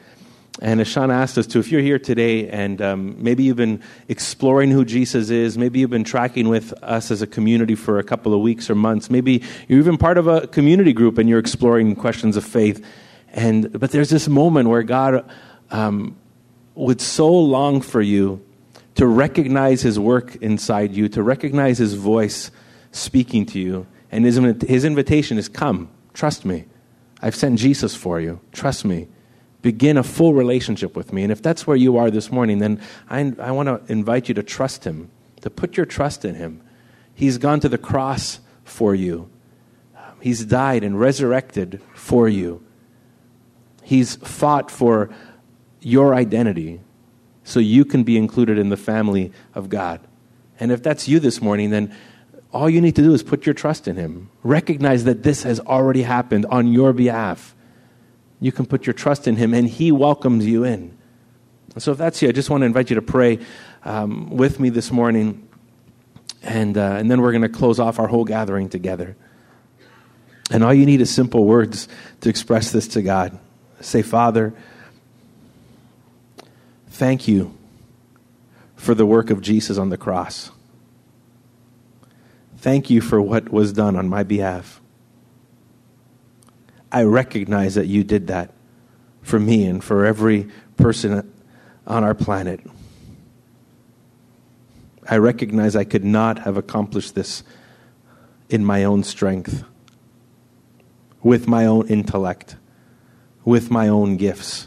And 0.61 0.81
as 0.81 0.89
Sean 0.89 1.11
asked 1.11 1.39
us 1.39 1.47
to, 1.49 1.61
if 1.61 1.71
you're 1.71 1.83
here 1.83 2.01
today 2.01 2.49
and 2.49 2.83
um, 2.83 3.23
maybe 3.23 3.45
you've 3.45 3.57
been 3.57 3.81
exploring 4.09 4.71
who 4.73 4.85
Jesus 4.85 5.31
is, 5.31 5.57
maybe 5.57 5.79
you've 5.79 5.91
been 5.91 6.05
tracking 6.05 6.49
with 6.49 6.73
us 6.83 7.13
as 7.13 7.23
a 7.23 7.29
community 7.29 7.77
for 7.77 8.01
a 8.01 8.03
couple 8.03 8.35
of 8.35 8.41
weeks 8.41 8.69
or 8.69 8.75
months, 8.75 9.09
maybe 9.09 9.43
you're 9.69 9.79
even 9.79 9.99
part 9.99 10.19
of 10.19 10.27
a 10.27 10.49
community 10.49 10.93
group 10.93 11.19
and 11.19 11.29
you're 11.29 11.39
exploring 11.39 11.95
questions 11.95 12.37
of 12.37 12.45
faith. 12.45 12.85
And, 13.33 13.79
but 13.79 13.93
there's 13.93 14.11
this 14.11 14.27
moment 14.27 14.69
where 14.69 14.83
God 14.83 15.31
um, 15.71 16.17
would 16.75 17.01
so 17.01 17.31
long 17.31 17.81
for 17.81 18.01
you 18.01 18.45
to 18.99 19.07
recognize 19.07 19.81
his 19.81 19.97
work 19.97 20.35
inside 20.37 20.93
you, 20.93 21.09
to 21.09 21.23
recognize 21.23 21.79
his 21.79 21.95
voice 21.95 22.51
speaking 22.91 23.47
to 23.47 23.61
you. 23.61 23.87
And 24.11 24.25
his, 24.25 24.37
his 24.67 24.85
invitation 24.85 25.39
is 25.39 25.49
come, 25.49 25.89
trust 26.15 26.45
me. 26.45 26.65
I've 27.23 27.37
sent 27.37 27.61
Jesus 27.61 27.95
for 27.95 28.21
you. 28.21 28.41
Trust 28.51 28.85
me. 28.85 29.07
Begin 29.63 29.97
a 29.97 30.03
full 30.03 30.35
relationship 30.35 30.97
with 30.97 31.13
me. 31.13 31.23
And 31.23 31.31
if 31.31 31.41
that's 31.41 31.65
where 31.65 31.77
you 31.77 31.97
are 31.97 32.11
this 32.11 32.33
morning, 32.33 32.59
then 32.59 32.81
I, 33.09 33.33
I 33.39 33.53
want 33.53 33.69
to 33.69 33.93
invite 33.93 34.29
you 34.29 34.35
to 34.35 34.43
trust 34.43 34.83
him, 34.83 35.11
to 35.43 35.51
put 35.51 35.77
your 35.77 35.87
trust 35.87 36.25
in 36.25 36.35
him. 36.35 36.61
He's 37.15 37.39
gone 37.39 37.61
to 37.61 37.69
the 37.69 37.79
cross 37.79 38.41
for 38.65 38.97
you, 38.97 39.31
he's 40.21 40.45
died 40.45 40.83
and 40.83 40.99
resurrected 40.99 41.81
for 41.95 42.29
you. 42.29 42.65
He's 43.85 44.17
fought 44.17 44.71
for 44.73 45.09
your 45.81 46.15
identity 46.15 46.81
so 47.49 47.61
you 47.61 47.87
can 47.87 48.05
be 48.05 48.19
included 48.19 48.59
in 48.59 48.69
the 48.69 48.77
family 48.77 49.33
of 49.55 49.71
God. 49.71 50.01
And 50.61 50.71
if 50.71 50.83
that's 50.83 51.09
you 51.09 51.19
this 51.19 51.41
morning, 51.41 51.71
then 51.71 51.97
all 52.53 52.69
you 52.69 52.83
need 52.83 52.95
to 52.97 53.03
do 53.03 53.15
is 53.15 53.23
put 53.23 53.47
your 53.47 53.55
trust 53.55 53.89
in 53.89 53.97
Him. 53.97 54.29
Recognize 54.43 55.05
that 55.05 55.23
this 55.23 55.45
has 55.45 55.59
already 55.61 56.03
happened 56.03 56.45
on 56.51 56.67
your 56.71 56.93
behalf. 56.93 57.55
You 58.39 58.53
can 58.53 58.67
put 58.67 58.87
your 58.87 58.93
trust 58.93 59.27
in 59.27 59.37
Him, 59.37 59.55
and 59.55 59.67
He 59.67 59.91
welcomes 59.91 60.47
you 60.47 60.65
in. 60.65 60.97
so, 61.79 61.93
if 61.93 61.99
that's 61.99 62.21
you, 62.21 62.29
I 62.29 62.33
just 62.33 62.51
want 62.51 62.61
to 62.61 62.67
invite 62.67 62.91
you 62.91 62.97
to 62.97 63.03
pray 63.03 63.39
um, 63.83 64.29
with 64.29 64.61
me 64.61 64.69
this 64.69 64.93
morning, 64.93 65.49
and, 66.43 66.77
uh, 66.77 66.97
and 66.99 67.11
then 67.11 67.23
we're 67.23 67.33
going 67.33 67.43
to 67.43 67.49
close 67.49 67.81
off 67.81 67.99
our 67.99 68.09
whole 68.09 68.27
gathering 68.27 68.69
together. 68.69 69.17
And 70.51 70.63
all 70.63 70.75
you 70.75 70.85
need 70.85 71.01
is 71.01 71.11
simple 71.11 71.47
words 71.47 71.89
to 72.21 72.29
express 72.29 72.73
this 72.73 72.89
to 72.89 73.01
God. 73.01 73.39
Say, 73.81 74.03
Father, 74.03 74.53
Thank 76.99 77.29
you 77.29 77.57
for 78.75 78.93
the 78.93 79.07
work 79.07 79.31
of 79.31 79.41
Jesus 79.41 79.79
on 79.79 79.89
the 79.89 79.97
cross. 79.97 80.51
Thank 82.57 82.91
you 82.91 83.01
for 83.01 83.23
what 83.23 83.53
was 83.53 83.73
done 83.73 83.95
on 83.95 84.09
my 84.09 84.25
behalf. 84.25 84.81
I 86.91 87.05
recognize 87.05 87.77
that 87.77 87.87
you 87.87 88.03
did 88.03 88.27
that 88.27 88.53
for 89.23 89.39
me 89.39 89.65
and 89.65 89.83
for 89.83 90.05
every 90.05 90.49
person 90.77 91.33
on 91.87 92.03
our 92.03 92.17
planet. 92.17 92.59
I 95.09 95.19
recognize 95.19 95.77
I 95.77 95.85
could 95.85 96.05
not 96.05 96.41
have 96.41 96.57
accomplished 96.57 97.15
this 97.15 97.45
in 98.51 98.65
my 98.65 98.83
own 98.83 99.05
strength, 99.05 99.63
with 101.23 101.47
my 101.47 101.65
own 101.65 101.87
intellect, 101.87 102.57
with 103.45 103.71
my 103.71 103.87
own 103.87 104.17
gifts. 104.17 104.67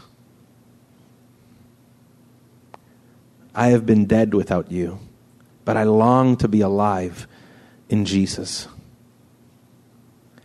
I 3.54 3.68
have 3.68 3.84
been 3.84 4.06
dead 4.06 4.34
without 4.34 4.70
you, 4.70 4.98
but 5.64 5.76
I 5.76 5.82
long 5.82 6.36
to 6.38 6.48
be 6.48 6.60
alive 6.60 7.26
in 7.88 8.04
Jesus. 8.04 8.66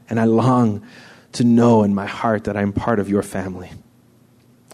And 0.09 0.19
I 0.19 0.25
long 0.25 0.85
to 1.33 1.43
know 1.43 1.83
in 1.83 1.93
my 1.93 2.05
heart 2.05 2.45
that 2.45 2.57
I'm 2.57 2.73
part 2.73 2.99
of 2.99 3.09
your 3.09 3.23
family. 3.23 3.71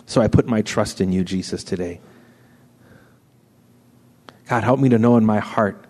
So 0.06 0.22
I 0.22 0.28
put 0.28 0.48
my 0.48 0.62
trust 0.62 1.02
in 1.02 1.12
you, 1.12 1.24
Jesus, 1.24 1.64
today. 1.64 2.00
God, 4.48 4.64
help 4.64 4.80
me 4.80 4.90
to 4.90 5.00
know 5.00 5.18
in 5.18 5.26
my 5.26 5.40
heart 5.40 5.86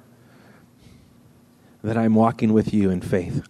that 1.84 1.98
I'm 1.98 2.16
walking 2.16 2.54
with 2.54 2.74
you 2.74 2.90
in 2.90 3.02
faith. 3.02 3.46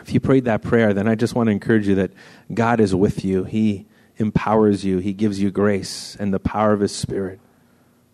If 0.00 0.14
you 0.14 0.20
prayed 0.20 0.46
that 0.46 0.62
prayer, 0.62 0.94
then 0.94 1.06
I 1.06 1.14
just 1.14 1.34
want 1.34 1.48
to 1.48 1.50
encourage 1.52 1.86
you 1.86 1.96
that 1.96 2.10
God 2.52 2.80
is 2.80 2.94
with 2.94 3.24
you. 3.24 3.44
He 3.44 3.86
empowers 4.18 4.84
you, 4.84 4.98
He 4.98 5.12
gives 5.12 5.40
you 5.40 5.50
grace 5.50 6.16
and 6.20 6.32
the 6.32 6.40
power 6.40 6.72
of 6.72 6.80
His 6.80 6.94
Spirit 6.94 7.40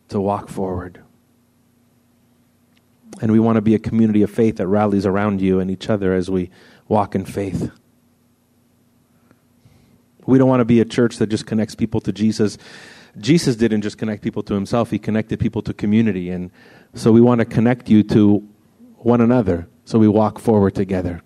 to 0.09 0.21
walk 0.21 0.49
forward. 0.49 1.03
And 3.21 3.33
we 3.33 3.41
want 3.41 3.57
to 3.57 3.63
be 3.63 3.75
a 3.75 3.79
community 3.79 4.23
of 4.23 4.31
faith 4.31 4.57
that 4.57 4.67
rallies 4.67 5.07
around 5.07 5.41
you 5.41 5.61
and 5.61 5.71
each 5.71 5.89
other 5.89 6.15
as 6.15 6.31
we 6.31 6.51
walk 6.89 7.15
in 7.15 7.25
faith. 7.25 7.71
We 10.27 10.39
don't 10.39 10.49
want 10.49 10.61
to 10.61 10.65
be 10.65 10.81
a 10.81 10.85
church 10.85 11.19
that 11.19 11.29
just 11.29 11.47
connects 11.47 11.75
people 11.75 12.01
to 12.03 12.13
Jesus. 12.13 12.59
Jesus 13.19 13.57
didn't 13.57 13.83
just 13.83 13.99
connect 13.99 14.23
people 14.23 14.43
to 14.45 14.55
himself, 14.55 14.91
he 14.91 14.99
connected 14.99 15.39
people 15.39 15.63
to 15.63 15.75
community. 15.75 16.31
And 16.31 16.51
so 16.95 17.13
we 17.13 17.21
want 17.21 17.41
to 17.41 17.45
connect 17.45 17.89
you 17.89 18.03
to 18.05 18.47
one 18.99 19.21
another 19.21 19.69
so 19.85 19.99
we 19.99 20.09
walk 20.09 20.39
forward 20.39 20.75
together. 20.75 21.21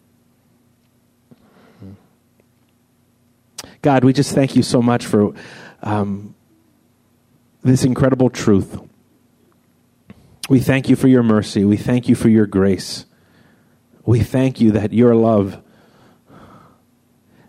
God, 3.80 4.04
we 4.04 4.12
just 4.12 4.34
thank 4.34 4.56
you 4.56 4.62
so 4.62 4.82
much 4.82 5.06
for 5.06 5.34
um, 5.82 6.34
this 7.62 7.84
incredible 7.84 8.28
truth. 8.28 8.78
We 10.48 10.60
thank 10.60 10.88
you 10.88 10.96
for 10.96 11.08
your 11.08 11.22
mercy. 11.22 11.64
We 11.64 11.76
thank 11.76 12.08
you 12.08 12.14
for 12.14 12.28
your 12.28 12.46
grace. 12.46 13.04
We 14.04 14.20
thank 14.20 14.60
you 14.60 14.72
that 14.72 14.92
your 14.92 15.14
love 15.14 15.62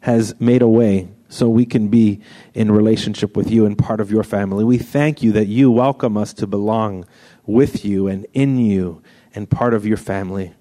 has 0.01 0.39
made 0.39 0.61
a 0.61 0.67
way 0.67 1.09
so 1.29 1.47
we 1.47 1.65
can 1.65 1.87
be 1.87 2.21
in 2.53 2.71
relationship 2.71 3.37
with 3.37 3.49
you 3.49 3.65
and 3.65 3.77
part 3.77 3.99
of 4.01 4.11
your 4.11 4.23
family. 4.23 4.63
We 4.63 4.77
thank 4.77 5.23
you 5.23 5.31
that 5.33 5.47
you 5.47 5.71
welcome 5.71 6.17
us 6.17 6.33
to 6.33 6.47
belong 6.47 7.05
with 7.45 7.85
you 7.85 8.07
and 8.07 8.25
in 8.33 8.57
you 8.57 9.01
and 9.33 9.49
part 9.49 9.73
of 9.73 9.85
your 9.85 9.97
family. 9.97 10.53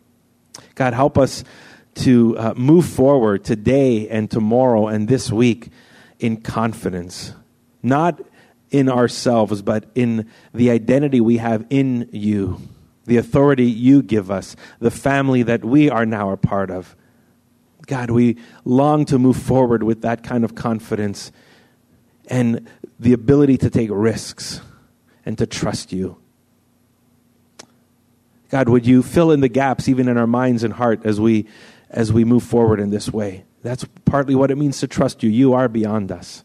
God, 0.75 0.95
help 0.95 1.19
us 1.19 1.43
to 1.99 2.37
uh, 2.39 2.55
move 2.57 2.87
forward 2.87 3.45
today 3.45 4.09
and 4.09 4.31
tomorrow 4.31 4.87
and 4.87 5.09
this 5.09 5.31
week 5.31 5.69
in 6.19 6.41
confidence, 6.41 7.33
not 7.83 8.21
in 8.71 8.89
ourselves, 8.89 9.63
but 9.63 9.85
in 9.95 10.29
the 10.53 10.71
identity 10.71 11.21
we 11.21 11.39
have 11.39 11.67
in 11.71 12.09
you, 12.13 12.61
the 13.07 13.17
authority 13.17 13.65
you 13.65 14.03
give 14.03 14.31
us, 14.31 14.57
the 14.79 14.91
family 14.91 15.43
that 15.43 15.65
we 15.65 15.91
are 15.91 16.07
now 16.07 16.31
a 16.31 16.37
part 16.37 16.71
of. 16.71 16.95
God, 17.87 18.11
we 18.11 18.37
long 18.65 19.05
to 19.07 19.19
move 19.19 19.37
forward 19.37 19.83
with 19.83 20.03
that 20.03 20.23
kind 20.23 20.45
of 20.45 20.55
confidence 20.55 21.33
and 22.29 22.69
the 23.01 23.15
ability 23.15 23.57
to 23.59 23.71
take 23.71 23.89
risks 23.91 24.61
and 25.25 25.39
to 25.39 25.47
trust 25.47 25.93
you. 25.93 26.19
God, 28.51 28.69
would 28.69 28.87
you 28.87 29.03
fill 29.03 29.31
in 29.31 29.41
the 29.41 29.49
gaps 29.49 29.89
even 29.89 30.09
in 30.09 30.17
our 30.17 30.27
minds 30.27 30.65
and 30.65 30.73
heart 30.73 31.05
as 31.05 31.21
we 31.21 31.47
as 31.91 32.12
we 32.12 32.24
move 32.24 32.43
forward 32.43 32.80
in 32.80 32.91
this 32.91 33.12
way? 33.12 33.45
That's 33.62 33.84
partly 34.05 34.34
what 34.34 34.51
it 34.51 34.57
means 34.57 34.80
to 34.80 34.86
trust 34.86 35.22
you. 35.22 35.30
You 35.30 35.55
are 35.55 35.68
beyond 35.68 36.12
us. 36.12 36.45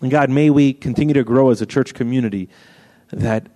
And 0.00 0.10
God, 0.10 0.30
may 0.30 0.50
we 0.50 0.72
continue 0.72 1.14
to 1.14 1.24
grow 1.24 1.50
as 1.50 1.60
a 1.60 1.66
church 1.66 1.94
community 1.94 2.48
that 3.10 3.48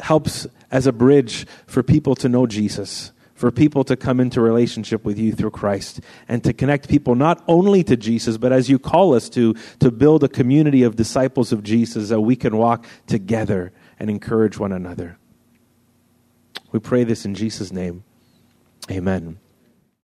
helps 0.00 0.46
as 0.70 0.86
a 0.86 0.92
bridge 0.92 1.46
for 1.66 1.82
people 1.82 2.14
to 2.16 2.28
know 2.28 2.46
Jesus, 2.46 3.12
for 3.34 3.50
people 3.50 3.84
to 3.84 3.96
come 3.96 4.20
into 4.20 4.40
relationship 4.40 5.04
with 5.04 5.18
you 5.18 5.32
through 5.32 5.50
Christ, 5.50 6.00
and 6.28 6.42
to 6.44 6.52
connect 6.52 6.88
people 6.88 7.14
not 7.14 7.42
only 7.46 7.84
to 7.84 7.96
Jesus, 7.96 8.38
but 8.38 8.52
as 8.52 8.70
you 8.70 8.78
call 8.78 9.14
us 9.14 9.28
to, 9.30 9.54
to 9.80 9.90
build 9.90 10.24
a 10.24 10.28
community 10.28 10.82
of 10.82 10.96
disciples 10.96 11.52
of 11.52 11.62
Jesus 11.62 12.08
that 12.08 12.20
we 12.20 12.36
can 12.36 12.56
walk 12.56 12.86
together 13.06 13.72
and 13.98 14.08
encourage 14.08 14.58
one 14.58 14.72
another. 14.72 15.18
We 16.72 16.80
pray 16.80 17.04
this 17.04 17.24
in 17.24 17.34
Jesus' 17.34 17.72
name. 17.72 18.04
Amen. 18.90 19.38